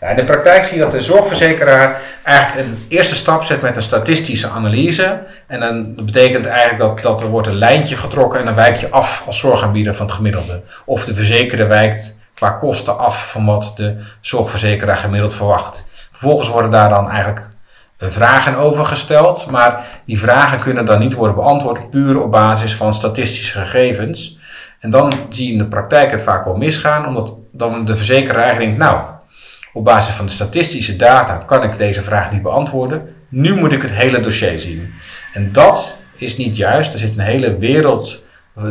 in 0.10 0.16
de 0.16 0.24
praktijk 0.24 0.66
zie 0.66 0.78
je 0.78 0.84
dat 0.84 0.92
de 0.92 1.02
zorgverzekeraar 1.02 2.02
eigenlijk 2.24 2.68
een 2.68 2.86
eerste 2.88 3.16
stap 3.16 3.44
zet 3.44 3.62
met 3.62 3.76
een 3.76 3.84
statistische 3.84 4.48
analyse. 4.48 5.24
En 5.48 5.60
dan 5.60 5.96
dat 5.96 6.06
betekent 6.06 6.46
eigenlijk 6.46 6.80
dat, 6.80 7.02
dat 7.02 7.22
er 7.22 7.28
wordt 7.28 7.48
een 7.48 7.58
lijntje 7.58 7.96
getrokken 7.96 8.40
en 8.40 8.46
dan 8.46 8.56
wijk 8.56 8.76
je 8.76 8.90
af 8.90 9.24
als 9.26 9.40
zorgaanbieder 9.40 9.96
van 9.96 10.06
het 10.06 10.16
gemiddelde. 10.16 10.62
Of 10.86 11.06
de 11.06 11.14
verzekerde 11.14 11.66
wijkt 11.66 12.20
qua 12.34 12.50
kosten 12.50 12.98
af 12.98 13.32
van 13.32 13.46
wat 13.46 13.74
de 13.76 13.96
zorgverzekeraar 14.22 14.98
gemiddeld 14.98 15.36
verwacht. 15.36 15.88
Vervolgens 16.12 16.50
worden 16.50 16.72
daar 16.72 16.90
dan 16.90 17.10
eigenlijk 17.10 17.53
vragen 18.12 18.56
over 18.56 18.86
gesteld, 18.86 19.48
maar 19.50 20.02
die 20.06 20.20
vragen 20.20 20.60
kunnen 20.60 20.86
dan 20.86 21.00
niet 21.00 21.14
worden 21.14 21.36
beantwoord 21.36 21.90
puur 21.90 22.22
op 22.22 22.32
basis 22.32 22.76
van 22.76 22.94
statistische 22.94 23.60
gegevens. 23.60 24.40
En 24.80 24.90
dan 24.90 25.14
zie 25.30 25.46
je 25.46 25.52
in 25.52 25.58
de 25.58 25.68
praktijk 25.68 26.12
het 26.12 26.24
vaak 26.24 26.46
wel 26.46 26.56
misgaan, 26.56 27.08
omdat 27.08 27.38
dan 27.52 27.86
de 27.86 27.98
verzekeraar 27.98 28.58
denkt, 28.58 28.78
nou, 28.78 29.02
op 29.74 29.86
basis 29.86 30.16
van 30.16 30.26
de 30.26 30.32
statistische 30.32 30.96
data 30.96 31.38
kan 31.38 31.64
ik 31.64 31.78
deze 31.78 32.02
vraag 32.02 32.32
niet 32.32 32.42
beantwoorden. 32.42 33.16
Nu 33.30 33.56
moet 33.56 33.72
ik 33.72 33.82
het 33.82 33.92
hele 33.92 34.20
dossier 34.20 34.60
zien. 34.60 34.94
En 35.34 35.52
dat 35.52 36.02
is 36.16 36.38
niet 36.38 36.58
juist. 36.58 36.94
Er 36.94 37.00
zit 37.00 37.18
een 37.18 37.24
hele 37.24 37.58
wereld 37.58 38.23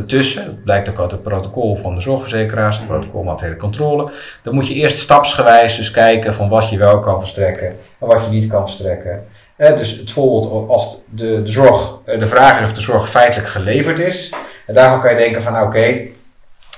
tussen. 0.07 0.45
Dat 0.45 0.65
blijkt 0.65 0.89
ook 0.89 1.01
uit 1.01 1.11
het 1.11 1.23
protocol 1.23 1.77
van 1.77 1.95
de 1.95 2.01
zorgverzekeraars, 2.01 2.77
het 2.77 2.87
protocol 2.87 3.23
materiële 3.23 3.57
controle. 3.57 4.11
Dan 4.43 4.55
moet 4.55 4.69
je 4.69 4.75
eerst 4.75 4.99
stapsgewijs 4.99 5.77
dus 5.77 5.91
kijken 5.91 6.35
van 6.35 6.49
wat 6.49 6.71
je 6.71 6.79
wel 6.79 6.99
kan 6.99 7.21
verstrekken 7.21 7.67
en 7.99 8.07
wat 8.07 8.25
je 8.25 8.31
niet 8.31 8.51
kan 8.51 8.67
verstrekken. 8.67 9.27
Eh, 9.57 9.77
dus 9.77 9.99
het 9.99 10.11
voorbeeld 10.11 10.69
als 10.69 11.03
de, 11.09 11.43
de, 11.43 11.51
zorg, 11.51 11.99
eh, 12.05 12.19
de 12.19 12.27
vraag 12.27 12.59
is 12.59 12.65
of 12.65 12.73
de 12.73 12.81
zorg 12.81 13.11
feitelijk 13.11 13.49
geleverd 13.49 13.99
is. 13.99 14.33
En 14.67 14.75
daarvan 14.75 15.01
kan 15.01 15.11
je 15.11 15.17
denken 15.17 15.43
van 15.43 15.61
oké, 15.61 16.01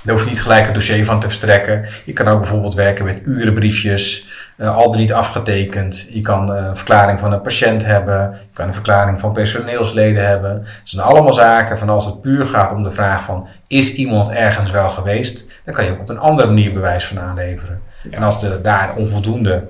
daar 0.02 0.14
hoef 0.14 0.25
je 0.25 0.30
niet 0.30 0.42
gelijk 0.42 0.66
een 0.66 0.73
dossier 0.73 1.04
van 1.04 1.20
te 1.20 1.26
verstrekken. 1.26 1.87
Je 2.04 2.12
kan 2.12 2.28
ook 2.28 2.40
bijvoorbeeld 2.40 2.75
werken 2.75 3.04
met 3.04 3.23
urenbriefjes, 3.25 4.28
uh, 4.56 4.76
al 4.76 4.90
dan 4.90 5.00
niet 5.00 5.12
afgetekend. 5.12 6.06
Je 6.11 6.20
kan 6.20 6.50
uh, 6.50 6.64
een 6.64 6.76
verklaring 6.76 7.18
van 7.18 7.32
een 7.32 7.40
patiënt 7.40 7.84
hebben. 7.84 8.30
Je 8.30 8.52
kan 8.52 8.66
een 8.66 8.75
verklaring 8.75 9.20
van 9.20 9.32
personeelsleden 9.32 10.26
hebben. 10.26 10.50
Het 10.50 10.80
zijn 10.84 11.06
allemaal 11.06 11.32
zaken 11.32 11.78
van 11.78 11.88
als 11.88 12.06
het 12.06 12.20
puur 12.20 12.46
gaat 12.46 12.73
om 12.73 12.82
de 12.82 12.90
vraag 12.90 13.25
van 13.25 13.49
is 13.66 13.94
iemand 13.94 14.30
ergens 14.30 14.70
wel 14.70 14.88
geweest, 14.88 15.50
dan 15.64 15.75
kan 15.75 15.84
je 15.84 15.90
ook 15.90 16.00
op 16.00 16.08
een 16.08 16.18
andere 16.18 16.49
manier 16.49 16.73
bewijs 16.73 17.06
van 17.06 17.20
aanleveren. 17.20 17.80
En 18.11 18.23
als 18.23 18.42
er 18.42 18.62
daar 18.62 18.96
onvoldoende 18.96 19.64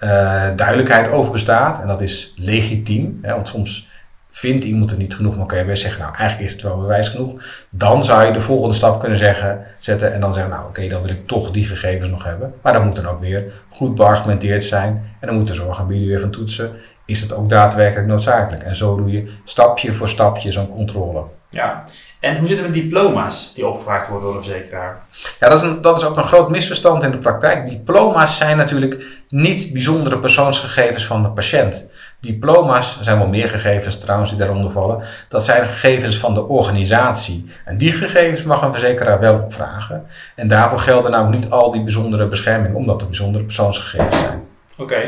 uh, 0.00 0.10
duidelijkheid 0.56 1.10
over 1.10 1.32
bestaat, 1.32 1.80
en 1.80 1.86
dat 1.86 2.00
is 2.00 2.32
legitiem, 2.36 3.18
hè, 3.22 3.34
want 3.34 3.48
soms 3.48 3.88
vindt 4.30 4.64
iemand 4.64 4.90
het 4.90 4.98
niet 4.98 5.14
genoeg, 5.14 5.36
maar 5.36 5.46
kan 5.46 5.58
je 5.58 5.64
best 5.64 5.82
zeggen, 5.82 6.00
nou 6.02 6.14
eigenlijk 6.14 6.48
is 6.48 6.54
het 6.54 6.64
wel 6.64 6.78
bewijs 6.78 7.08
genoeg. 7.08 7.42
Dan 7.70 8.04
zou 8.04 8.26
je 8.26 8.32
de 8.32 8.40
volgende 8.40 8.74
stap 8.74 9.00
kunnen 9.00 9.18
zeggen, 9.18 9.66
zetten 9.78 10.12
en 10.12 10.20
dan 10.20 10.32
zeggen, 10.32 10.52
nou 10.52 10.66
oké, 10.68 10.88
dan 10.88 11.02
wil 11.02 11.10
ik 11.10 11.26
toch 11.26 11.50
die 11.50 11.64
gegevens 11.64 12.10
nog 12.10 12.24
hebben. 12.24 12.54
Maar 12.62 12.72
dat 12.72 12.84
moet 12.84 12.96
dan 12.96 13.06
ook 13.06 13.20
weer 13.20 13.44
goed 13.68 13.94
beargumenteerd 13.94 14.64
zijn 14.64 15.16
en 15.20 15.26
dan 15.26 15.36
moet 15.36 15.46
de 15.46 15.54
zorgaanbieder 15.54 16.08
weer 16.08 16.20
van 16.20 16.30
toetsen, 16.30 16.72
is 17.06 17.20
het 17.20 17.32
ook 17.32 17.48
daadwerkelijk 17.48 18.08
noodzakelijk. 18.08 18.62
En 18.62 18.76
zo 18.76 18.96
doe 18.96 19.10
je 19.10 19.30
stapje 19.44 19.94
voor 19.94 20.08
stapje 20.08 20.52
zo'n 20.52 20.68
controle. 20.68 21.22
Ja, 21.50 21.84
en 22.20 22.36
hoe 22.38 22.46
zit 22.46 22.56
het 22.56 22.66
met 22.66 22.74
diploma's 22.74 23.52
die 23.54 23.66
opgevraagd 23.66 24.08
worden 24.08 24.32
door 24.32 24.42
de 24.42 24.48
verzekeraar? 24.48 25.02
Ja, 25.40 25.48
dat 25.48 25.62
is, 25.62 25.68
een, 25.68 25.80
dat 25.80 25.96
is 25.96 26.04
ook 26.04 26.16
een 26.16 26.24
groot 26.24 26.50
misverstand 26.50 27.02
in 27.02 27.10
de 27.10 27.18
praktijk. 27.18 27.70
Diploma's 27.70 28.36
zijn 28.36 28.56
natuurlijk 28.56 29.22
niet 29.28 29.72
bijzondere 29.72 30.18
persoonsgegevens 30.18 31.06
van 31.06 31.22
de 31.22 31.28
patiënt. 31.28 31.90
Diploma's, 32.20 32.98
zijn 33.00 33.18
wel 33.18 33.26
meer 33.26 33.48
gegevens 33.48 33.98
trouwens 33.98 34.30
die 34.30 34.38
daaronder 34.38 34.70
vallen, 34.70 35.02
dat 35.28 35.44
zijn 35.44 35.66
gegevens 35.66 36.16
van 36.16 36.34
de 36.34 36.46
organisatie. 36.46 37.50
En 37.64 37.76
die 37.76 37.92
gegevens 37.92 38.42
mag 38.42 38.62
een 38.62 38.72
verzekeraar 38.72 39.20
wel 39.20 39.34
opvragen. 39.34 40.06
En 40.34 40.48
daarvoor 40.48 40.78
gelden 40.78 41.10
nou 41.10 41.30
niet 41.30 41.50
al 41.50 41.70
die 41.70 41.82
bijzondere 41.82 42.26
bescherming, 42.26 42.74
omdat 42.74 43.00
er 43.00 43.06
bijzondere 43.06 43.44
persoonsgegevens 43.44 44.18
zijn. 44.18 44.46
Oké, 44.78 45.00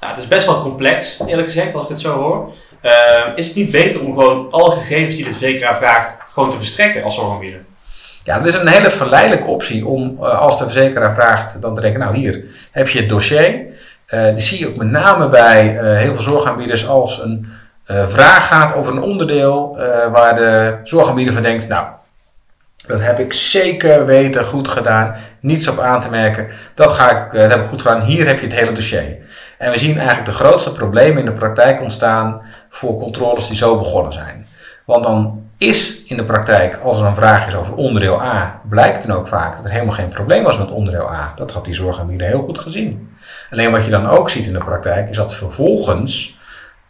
nou, 0.00 0.12
het 0.12 0.18
is 0.18 0.28
best 0.28 0.46
wel 0.46 0.60
complex, 0.60 1.18
eerlijk 1.26 1.48
gezegd, 1.48 1.74
als 1.74 1.82
ik 1.82 1.88
het 1.88 2.00
zo 2.00 2.18
hoor. 2.18 2.52
Uh, 2.82 2.92
is 3.34 3.46
het 3.46 3.56
niet 3.56 3.70
beter 3.70 4.00
om 4.00 4.14
gewoon 4.14 4.50
alle 4.50 4.70
gegevens 4.70 5.16
die 5.16 5.24
de 5.24 5.30
verzekeraar 5.30 5.76
vraagt, 5.76 6.18
gewoon 6.30 6.50
te 6.50 6.56
verstrekken 6.56 7.02
als 7.02 7.14
zorgaanbieder? 7.14 7.60
Ja, 8.24 8.38
dat 8.38 8.46
is 8.46 8.54
een 8.54 8.68
hele 8.68 8.90
verleidelijke 8.90 9.46
optie 9.46 9.86
om 9.86 10.16
uh, 10.20 10.40
als 10.40 10.58
de 10.58 10.64
verzekeraar 10.64 11.14
vraagt 11.14 11.60
dan 11.60 11.74
te 11.74 11.80
denken, 11.80 12.00
nou 12.00 12.16
hier 12.16 12.44
heb 12.70 12.88
je 12.88 12.98
het 12.98 13.08
dossier. 13.08 13.66
Uh, 14.14 14.32
die 14.32 14.42
zie 14.42 14.58
je 14.58 14.68
ook 14.68 14.76
met 14.76 14.90
name 14.90 15.28
bij 15.28 15.74
uh, 15.74 15.96
heel 15.96 16.14
veel 16.14 16.22
zorgaanbieders 16.22 16.86
als 16.86 17.22
een 17.22 17.46
vraag 18.08 18.46
gaat 18.46 18.74
over 18.74 18.92
een 18.92 19.02
onderdeel 19.02 19.76
waar 20.12 20.34
de 20.34 20.78
zorgaanbieder 20.84 21.34
van 21.34 21.42
denkt, 21.42 21.68
nou 21.68 21.86
dat 22.86 23.02
heb 23.02 23.18
ik 23.18 23.32
zeker 23.32 24.06
weten 24.06 24.44
goed 24.44 24.68
gedaan, 24.68 25.14
niets 25.40 25.68
op 25.68 25.78
aan 25.78 26.00
te 26.00 26.08
merken, 26.08 26.48
dat, 26.74 26.90
ga 26.90 27.10
ik, 27.10 27.32
dat 27.32 27.50
heb 27.50 27.62
ik 27.62 27.68
goed 27.68 27.82
gedaan, 27.82 28.02
hier 28.02 28.26
heb 28.26 28.40
je 28.40 28.46
het 28.46 28.54
hele 28.54 28.72
dossier. 28.72 29.16
En 29.58 29.70
we 29.70 29.78
zien 29.78 29.96
eigenlijk 29.96 30.26
de 30.26 30.32
grootste 30.32 30.72
problemen 30.72 31.18
in 31.18 31.24
de 31.24 31.32
praktijk 31.32 31.80
ontstaan 31.80 32.42
voor 32.68 32.96
controles 32.96 33.46
die 33.46 33.56
zo 33.56 33.78
begonnen 33.78 34.12
zijn. 34.12 34.46
Want 34.84 35.04
dan 35.04 35.47
is 35.58 36.02
in 36.02 36.16
de 36.16 36.24
praktijk, 36.24 36.76
als 36.76 37.00
er 37.00 37.06
een 37.06 37.14
vraag 37.14 37.46
is 37.46 37.54
over 37.54 37.74
onderdeel 37.74 38.22
A, 38.22 38.60
blijkt 38.68 39.06
dan 39.06 39.16
ook 39.16 39.28
vaak 39.28 39.56
dat 39.56 39.64
er 39.64 39.70
helemaal 39.70 39.94
geen 39.94 40.08
probleem 40.08 40.42
was 40.42 40.58
met 40.58 40.70
onderdeel 40.70 41.12
A. 41.12 41.32
Dat 41.36 41.50
had 41.50 41.64
die 41.64 41.74
zorgaanbieder 41.74 42.26
heel 42.26 42.42
goed 42.42 42.58
gezien. 42.58 43.08
Alleen 43.50 43.70
wat 43.70 43.84
je 43.84 43.90
dan 43.90 44.08
ook 44.08 44.30
ziet 44.30 44.46
in 44.46 44.52
de 44.52 44.64
praktijk 44.64 45.08
is 45.08 45.16
dat 45.16 45.34
vervolgens 45.34 46.38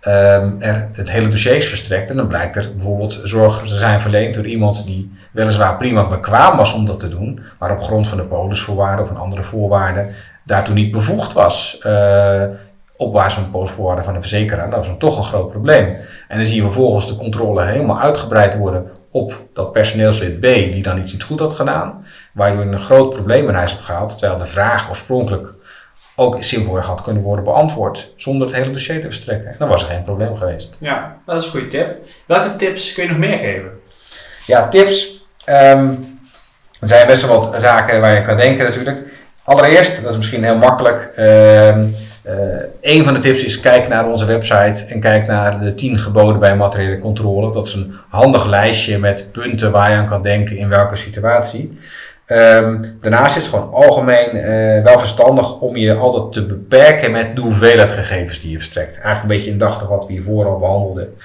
um, 0.07 0.57
er 0.59 0.89
het 0.93 1.11
hele 1.11 1.29
dossier 1.29 1.57
is 1.57 1.69
verstrekt 1.69 2.11
en 2.11 2.17
dan 2.17 2.27
blijkt 2.27 2.57
er 2.57 2.75
bijvoorbeeld 2.75 3.21
zorg 3.23 3.59
te 3.59 3.75
zijn 3.75 4.01
verleend 4.01 4.35
door 4.35 4.47
iemand 4.47 4.87
die 4.87 5.13
weliswaar 5.33 5.77
prima 5.77 6.09
bekwaam 6.09 6.57
was 6.57 6.73
om 6.73 6.87
dat 6.87 6.99
te 6.99 7.09
doen, 7.09 7.41
maar 7.59 7.73
op 7.73 7.83
grond 7.83 8.09
van 8.09 8.19
de 8.19 8.25
polisvoorwaarden 8.25 9.05
of 9.05 9.11
een 9.11 9.17
andere 9.17 9.43
voorwaarden 9.43 10.15
daartoe 10.45 10.75
niet 10.75 10.91
bevoegd 10.91 11.33
was. 11.33 11.81
Uh, 11.87 12.43
op 12.99 13.13
basis 13.13 13.35
van 13.35 13.43
de 13.43 13.49
polisvoorwaarden 13.49 14.05
van 14.05 14.15
de 14.15 14.21
verzekeraar. 14.21 14.71
Dat 14.71 14.79
was 14.79 14.87
dan 14.87 14.99
toch 14.99 15.19
een 15.19 15.25
groot 15.25 15.51
probleem. 15.51 15.97
En 16.29 16.37
dan 16.37 16.47
zie 16.47 16.57
je 16.57 16.63
vervolgens 16.63 17.09
de 17.09 17.17
controle 17.17 17.65
helemaal 17.65 18.01
uitgebreid 18.01 18.57
worden 18.57 18.91
op 19.11 19.43
dat 19.53 19.73
personeelslid 19.73 20.41
B 20.41 20.43
die 20.43 20.83
dan 20.83 20.99
iets 20.99 21.13
niet 21.13 21.23
goed 21.23 21.41
had 21.41 21.53
gedaan. 21.53 22.07
Waardoor 22.33 22.65
je 22.65 22.71
een 22.71 22.81
groot 22.81 23.11
probleem 23.11 23.49
in 23.49 23.55
huis 23.55 23.71
hebt 23.71 23.85
gehaald. 23.85 24.19
Terwijl 24.19 24.39
de 24.39 24.47
vraag 24.47 24.89
oorspronkelijk 24.89 25.55
ook 26.17 26.43
simpelweg 26.43 26.87
had 26.87 27.03
kunnen 27.03 27.23
worden 27.23 27.45
beantwoord 27.45 28.13
zonder 28.17 28.47
het 28.47 28.57
hele 28.57 28.71
dossier 28.71 29.01
te 29.01 29.07
verstrekken. 29.07 29.55
Dan 29.59 29.69
was 29.69 29.83
er 29.83 29.89
geen 29.89 30.05
probleem 30.05 30.37
geweest. 30.37 30.77
Ja, 30.81 31.17
dat 31.27 31.39
is 31.39 31.45
een 31.45 31.51
goede 31.51 31.67
tip. 31.67 31.97
Welke 32.27 32.57
tips 32.57 32.93
kun 32.93 33.03
je 33.03 33.09
nog 33.09 33.19
meer 33.19 33.39
geven? 33.39 33.71
Ja, 34.47 34.69
tips. 34.69 35.27
Um, 35.47 36.19
er 36.81 36.89
zijn 36.89 37.07
best 37.07 37.27
wel 37.27 37.41
wat 37.41 37.63
zaken 37.63 38.01
waar 38.01 38.15
je 38.15 38.25
kan 38.25 38.37
denken 38.37 38.65
natuurlijk. 38.65 38.99
Allereerst, 39.45 40.03
dat 40.03 40.11
is 40.11 40.17
misschien 40.17 40.45
heel 40.45 40.57
makkelijk. 40.57 41.13
Um, 41.19 41.25
uh, 41.25 42.08
een 42.81 43.05
van 43.05 43.15
de 43.15 43.21
tips 43.21 43.45
is 43.45 43.61
kijk 43.61 43.89
naar 43.89 44.09
onze 44.09 44.27
website 44.27 44.85
en 44.89 45.01
kijk 45.01 45.27
naar 45.27 45.61
de 45.61 45.75
10 45.75 45.99
geboden 45.99 46.39
bij 46.39 46.57
materiële 46.57 46.99
controle. 46.99 47.53
Dat 47.53 47.67
is 47.67 47.75
een 47.75 47.95
handig 48.09 48.47
lijstje 48.47 48.99
met 48.99 49.33
punten 49.33 49.73
waar 49.73 49.91
je 49.91 49.97
aan 49.97 50.09
kan 50.09 50.23
denken 50.23 50.57
in 50.57 50.69
welke 50.69 50.97
situatie. 50.97 51.79
Um, 52.27 52.99
daarnaast 53.01 53.37
is 53.37 53.47
het 53.47 53.55
gewoon 53.55 53.73
algemeen 53.73 54.37
uh, 54.37 54.83
wel 54.83 54.99
verstandig 54.99 55.61
om 55.61 55.77
je 55.77 55.95
altijd 55.95 56.33
te 56.33 56.47
beperken 56.47 57.13
met 57.13 57.37
de 57.37 57.41
hoeveelheid 57.41 57.91
gegevens 57.91 58.41
die 58.41 58.51
je 58.51 58.59
verstrekt. 58.59 58.93
Eigenlijk 58.93 59.23
een 59.23 59.29
beetje 59.29 59.51
indachtig 59.51 59.89
wat 59.89 60.07
we 60.07 60.13
hiervoor 60.13 60.47
al 60.47 60.59
behandelden. 60.59 61.17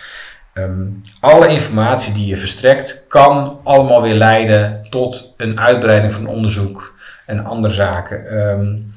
Um, 0.53 1.01
alle 1.19 1.47
informatie 1.47 2.13
die 2.13 2.25
je 2.25 2.37
verstrekt 2.37 3.05
kan 3.07 3.59
allemaal 3.63 4.01
weer 4.01 4.13
leiden 4.13 4.87
tot 4.89 5.33
een 5.37 5.59
uitbreiding 5.59 6.13
van 6.13 6.27
onderzoek 6.27 6.93
en 7.25 7.45
andere 7.45 7.73
zaken. 7.73 8.37
Um, 8.37 8.93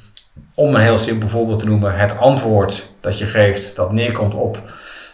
om 0.56 0.74
een 0.74 0.80
heel 0.80 0.98
simpel 0.98 1.28
voorbeeld 1.28 1.58
te 1.58 1.66
noemen, 1.66 1.96
het 1.96 2.18
antwoord 2.18 2.92
dat 3.00 3.18
je 3.18 3.26
geeft, 3.26 3.76
dat 3.76 3.92
neerkomt 3.92 4.34
op, 4.34 4.62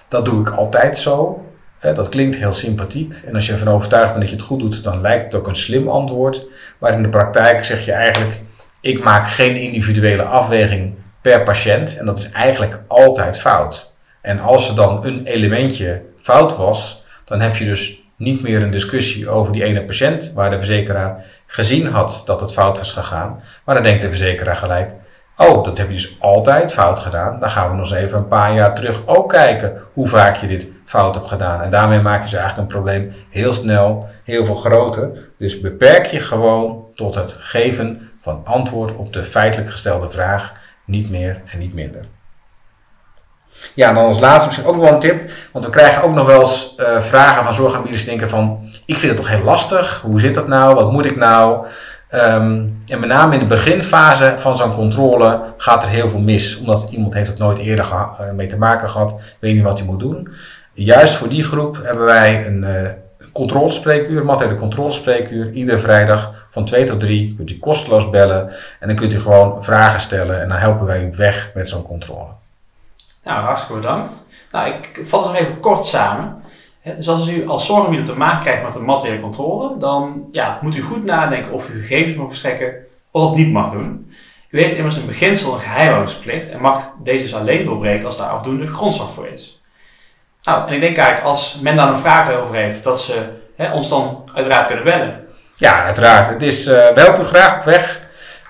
dat 0.08 0.24
doe 0.24 0.40
ik 0.40 0.50
altijd 0.50 0.98
zo. 0.98 1.46
Dat 1.80 2.08
klinkt 2.08 2.36
heel 2.36 2.52
sympathiek. 2.52 3.14
En 3.26 3.34
als 3.34 3.46
je 3.46 3.52
ervan 3.52 3.74
overtuigd 3.74 4.08
bent 4.08 4.20
dat 4.20 4.28
je 4.28 4.36
het 4.36 4.44
goed 4.44 4.60
doet, 4.60 4.84
dan 4.84 5.00
lijkt 5.00 5.24
het 5.24 5.34
ook 5.34 5.46
een 5.46 5.56
slim 5.56 5.88
antwoord. 5.88 6.46
Maar 6.78 6.92
in 6.92 7.02
de 7.02 7.08
praktijk 7.08 7.64
zeg 7.64 7.84
je 7.84 7.92
eigenlijk, 7.92 8.40
ik 8.80 9.04
maak 9.04 9.28
geen 9.28 9.56
individuele 9.56 10.22
afweging 10.22 10.94
per 11.20 11.42
patiënt. 11.42 11.96
En 11.96 12.06
dat 12.06 12.18
is 12.18 12.30
eigenlijk 12.30 12.82
altijd 12.86 13.38
fout. 13.38 13.94
En 14.20 14.40
als 14.40 14.68
er 14.68 14.74
dan 14.74 15.04
een 15.06 15.26
elementje 15.26 16.02
fout 16.20 16.56
was, 16.56 17.04
dan 17.24 17.40
heb 17.40 17.56
je 17.56 17.64
dus 17.64 18.02
niet 18.16 18.42
meer 18.42 18.62
een 18.62 18.70
discussie 18.70 19.28
over 19.28 19.52
die 19.52 19.64
ene 19.64 19.84
patiënt 19.84 20.32
waar 20.34 20.50
de 20.50 20.56
verzekeraar 20.56 21.24
gezien 21.46 21.86
had 21.86 22.22
dat 22.24 22.40
het 22.40 22.52
fout 22.52 22.78
was 22.78 22.92
gegaan. 22.92 23.42
Maar 23.64 23.74
dan 23.74 23.84
denkt 23.84 24.02
de 24.02 24.08
verzekeraar 24.08 24.56
gelijk, 24.56 24.94
Oh, 25.36 25.64
dat 25.64 25.78
heb 25.78 25.86
je 25.86 25.92
dus 25.92 26.16
altijd 26.20 26.72
fout 26.72 27.00
gedaan. 27.00 27.40
Dan 27.40 27.50
gaan 27.50 27.70
we 27.70 27.76
nog 27.76 27.90
eens 27.90 28.00
even 28.00 28.18
een 28.18 28.28
paar 28.28 28.54
jaar 28.54 28.74
terug 28.74 29.06
ook 29.06 29.28
kijken 29.28 29.82
hoe 29.92 30.08
vaak 30.08 30.36
je 30.36 30.46
dit 30.46 30.68
fout 30.84 31.14
hebt 31.14 31.28
gedaan. 31.28 31.62
En 31.62 31.70
daarmee 31.70 32.00
maak 32.00 32.18
je 32.18 32.30
dus 32.30 32.38
eigenlijk 32.38 32.62
een 32.62 32.74
probleem 32.74 33.12
heel 33.30 33.52
snel 33.52 34.08
heel 34.24 34.44
veel 34.44 34.54
groter. 34.54 35.28
Dus 35.38 35.60
beperk 35.60 36.06
je 36.06 36.20
gewoon 36.20 36.84
tot 36.94 37.14
het 37.14 37.36
geven 37.38 38.10
van 38.22 38.42
antwoord 38.44 38.96
op 38.96 39.12
de 39.12 39.24
feitelijk 39.24 39.70
gestelde 39.70 40.10
vraag. 40.10 40.52
Niet 40.84 41.10
meer 41.10 41.42
en 41.52 41.58
niet 41.58 41.74
minder. 41.74 42.04
Ja, 43.74 43.88
en 43.88 43.94
dan 43.94 44.04
als 44.04 44.20
laatste 44.20 44.46
misschien 44.46 44.68
ook 44.68 44.74
nog 44.74 44.84
wel 44.84 44.92
een 44.92 45.00
tip. 45.00 45.30
Want 45.52 45.64
we 45.64 45.70
krijgen 45.70 46.02
ook 46.02 46.14
nog 46.14 46.26
wel 46.26 46.40
eens 46.40 46.74
uh, 46.78 47.00
vragen 47.00 47.44
van 47.44 47.54
zorgaanbieders 47.54 48.02
die 48.02 48.10
denken 48.10 48.28
van... 48.28 48.70
Ik 48.86 48.98
vind 48.98 49.12
het 49.12 49.16
toch 49.16 49.30
heel 49.30 49.44
lastig. 49.44 50.00
Hoe 50.00 50.20
zit 50.20 50.34
dat 50.34 50.48
nou? 50.48 50.74
Wat 50.74 50.92
moet 50.92 51.04
ik 51.04 51.16
nou? 51.16 51.66
Um, 52.14 52.82
en 52.86 53.00
met 53.00 53.08
name 53.08 53.34
in 53.34 53.40
de 53.40 53.46
beginfase 53.46 54.34
van 54.38 54.56
zo'n 54.56 54.74
controle 54.74 55.42
gaat 55.56 55.82
er 55.82 55.88
heel 55.88 56.08
veel 56.08 56.20
mis. 56.20 56.58
Omdat 56.58 56.86
iemand 56.90 57.14
heeft 57.14 57.28
het 57.28 57.38
nooit 57.38 57.58
eerder 57.58 57.84
uh, 57.84 58.30
mee 58.34 58.46
te 58.46 58.58
maken 58.58 58.90
gehad, 58.90 59.20
weet 59.38 59.54
niet 59.54 59.62
wat 59.62 59.78
hij 59.78 59.86
moet 59.86 60.00
doen. 60.00 60.28
Juist 60.72 61.14
voor 61.14 61.28
die 61.28 61.42
groep 61.42 61.78
hebben 61.82 62.04
wij 62.04 62.46
een 62.46 62.62
uh, 62.62 62.90
controlespreekuur, 63.32 64.24
materiële 64.24 64.58
controlespreekuur. 64.58 65.52
Iedere 65.52 65.78
vrijdag 65.78 66.46
van 66.50 66.64
2 66.64 66.84
tot 66.84 67.00
3 67.00 67.34
kunt 67.36 67.50
u 67.50 67.58
kosteloos 67.58 68.10
bellen. 68.10 68.52
En 68.80 68.88
dan 68.88 68.96
kunt 68.96 69.12
u 69.12 69.20
gewoon 69.20 69.64
vragen 69.64 70.00
stellen 70.00 70.40
en 70.40 70.48
dan 70.48 70.58
helpen 70.58 70.86
wij 70.86 71.02
u 71.02 71.12
weg 71.16 71.50
met 71.54 71.68
zo'n 71.68 71.82
controle. 71.82 72.30
Nou, 73.24 73.40
hartstikke 73.44 73.80
bedankt. 73.80 74.26
Nou, 74.50 74.68
ik 74.68 75.02
vat 75.04 75.22
het 75.22 75.32
nog 75.32 75.40
even 75.40 75.60
kort 75.60 75.84
samen 75.84 76.42
dus 76.82 77.08
als 77.08 77.28
u 77.28 77.48
als 77.48 77.66
zorgaanbieder 77.66 78.06
te 78.06 78.18
maken 78.18 78.40
krijgt 78.40 78.62
met 78.62 78.74
een 78.74 78.84
materiële 78.84 79.20
controle, 79.20 79.78
dan 79.78 80.28
ja, 80.30 80.58
moet 80.60 80.76
u 80.76 80.80
goed 80.80 81.04
nadenken 81.04 81.52
of 81.52 81.68
u 81.68 81.80
gegevens 81.80 82.16
mag 82.16 82.26
verstrekken 82.26 82.74
of 83.10 83.22
dat 83.22 83.36
niet 83.36 83.52
mag 83.52 83.70
doen. 83.70 84.12
U 84.50 84.60
heeft 84.60 84.76
immers 84.76 84.96
een 84.96 85.06
beginsel 85.06 85.54
een 85.54 85.60
geheimhoudingsplicht 85.60 86.50
en 86.50 86.60
mag 86.60 86.90
deze 87.02 87.22
dus 87.22 87.34
alleen 87.34 87.64
doorbreken 87.64 88.06
als 88.06 88.16
daar 88.16 88.28
afdoende 88.28 88.66
grondslag 88.66 89.12
voor 89.12 89.26
is. 89.26 89.60
Nou, 90.44 90.68
en 90.68 90.74
ik 90.74 90.80
denk 90.80 90.96
eigenlijk 90.96 91.26
als 91.26 91.58
men 91.62 91.74
daar 91.74 91.88
een 91.88 91.98
vraag 91.98 92.32
over 92.32 92.54
heeft, 92.54 92.84
dat 92.84 93.00
ze 93.00 93.28
ons 93.72 93.88
dan 93.88 94.30
uiteraard 94.34 94.66
kunnen 94.66 94.84
bellen. 94.84 95.20
Ja, 95.56 95.84
uiteraard. 95.84 96.28
Het 96.28 96.42
is, 96.42 96.66
uh, 96.66 96.74
we 96.74 97.00
helpen 97.00 97.20
u 97.20 97.24
graag 97.24 97.58
op 97.58 97.64
weg. 97.64 98.00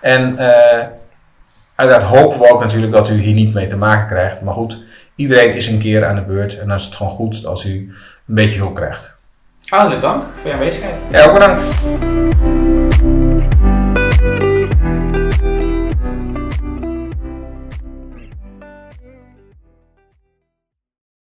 En 0.01 0.33
uh, 0.33 0.87
uiteraard 1.75 2.03
hopen 2.03 2.39
we 2.39 2.51
ook 2.51 2.61
natuurlijk 2.61 2.93
dat 2.93 3.09
u 3.09 3.21
hier 3.21 3.35
niet 3.35 3.55
mee 3.55 3.67
te 3.67 3.77
maken 3.77 4.07
krijgt. 4.07 4.43
Maar 4.43 4.55
goed, 4.55 4.85
iedereen 5.15 5.55
is 5.55 5.67
een 5.67 5.79
keer 5.79 6.07
aan 6.07 6.15
de 6.15 6.23
beurt. 6.23 6.59
En 6.59 6.69
dan 6.69 6.77
is 6.77 6.85
het 6.85 6.95
gewoon 6.95 7.13
goed 7.13 7.47
als 7.47 7.65
u 7.65 7.95
een 8.29 8.35
beetje 8.35 8.59
hulp 8.59 8.75
krijgt. 8.75 9.17
Hartelijk 9.67 10.01
dank 10.01 10.23
voor 10.37 10.49
je 10.49 10.53
aanwezigheid. 10.53 11.01
Ja, 11.11 11.25
ook 11.25 11.33
bedankt. 11.33 11.65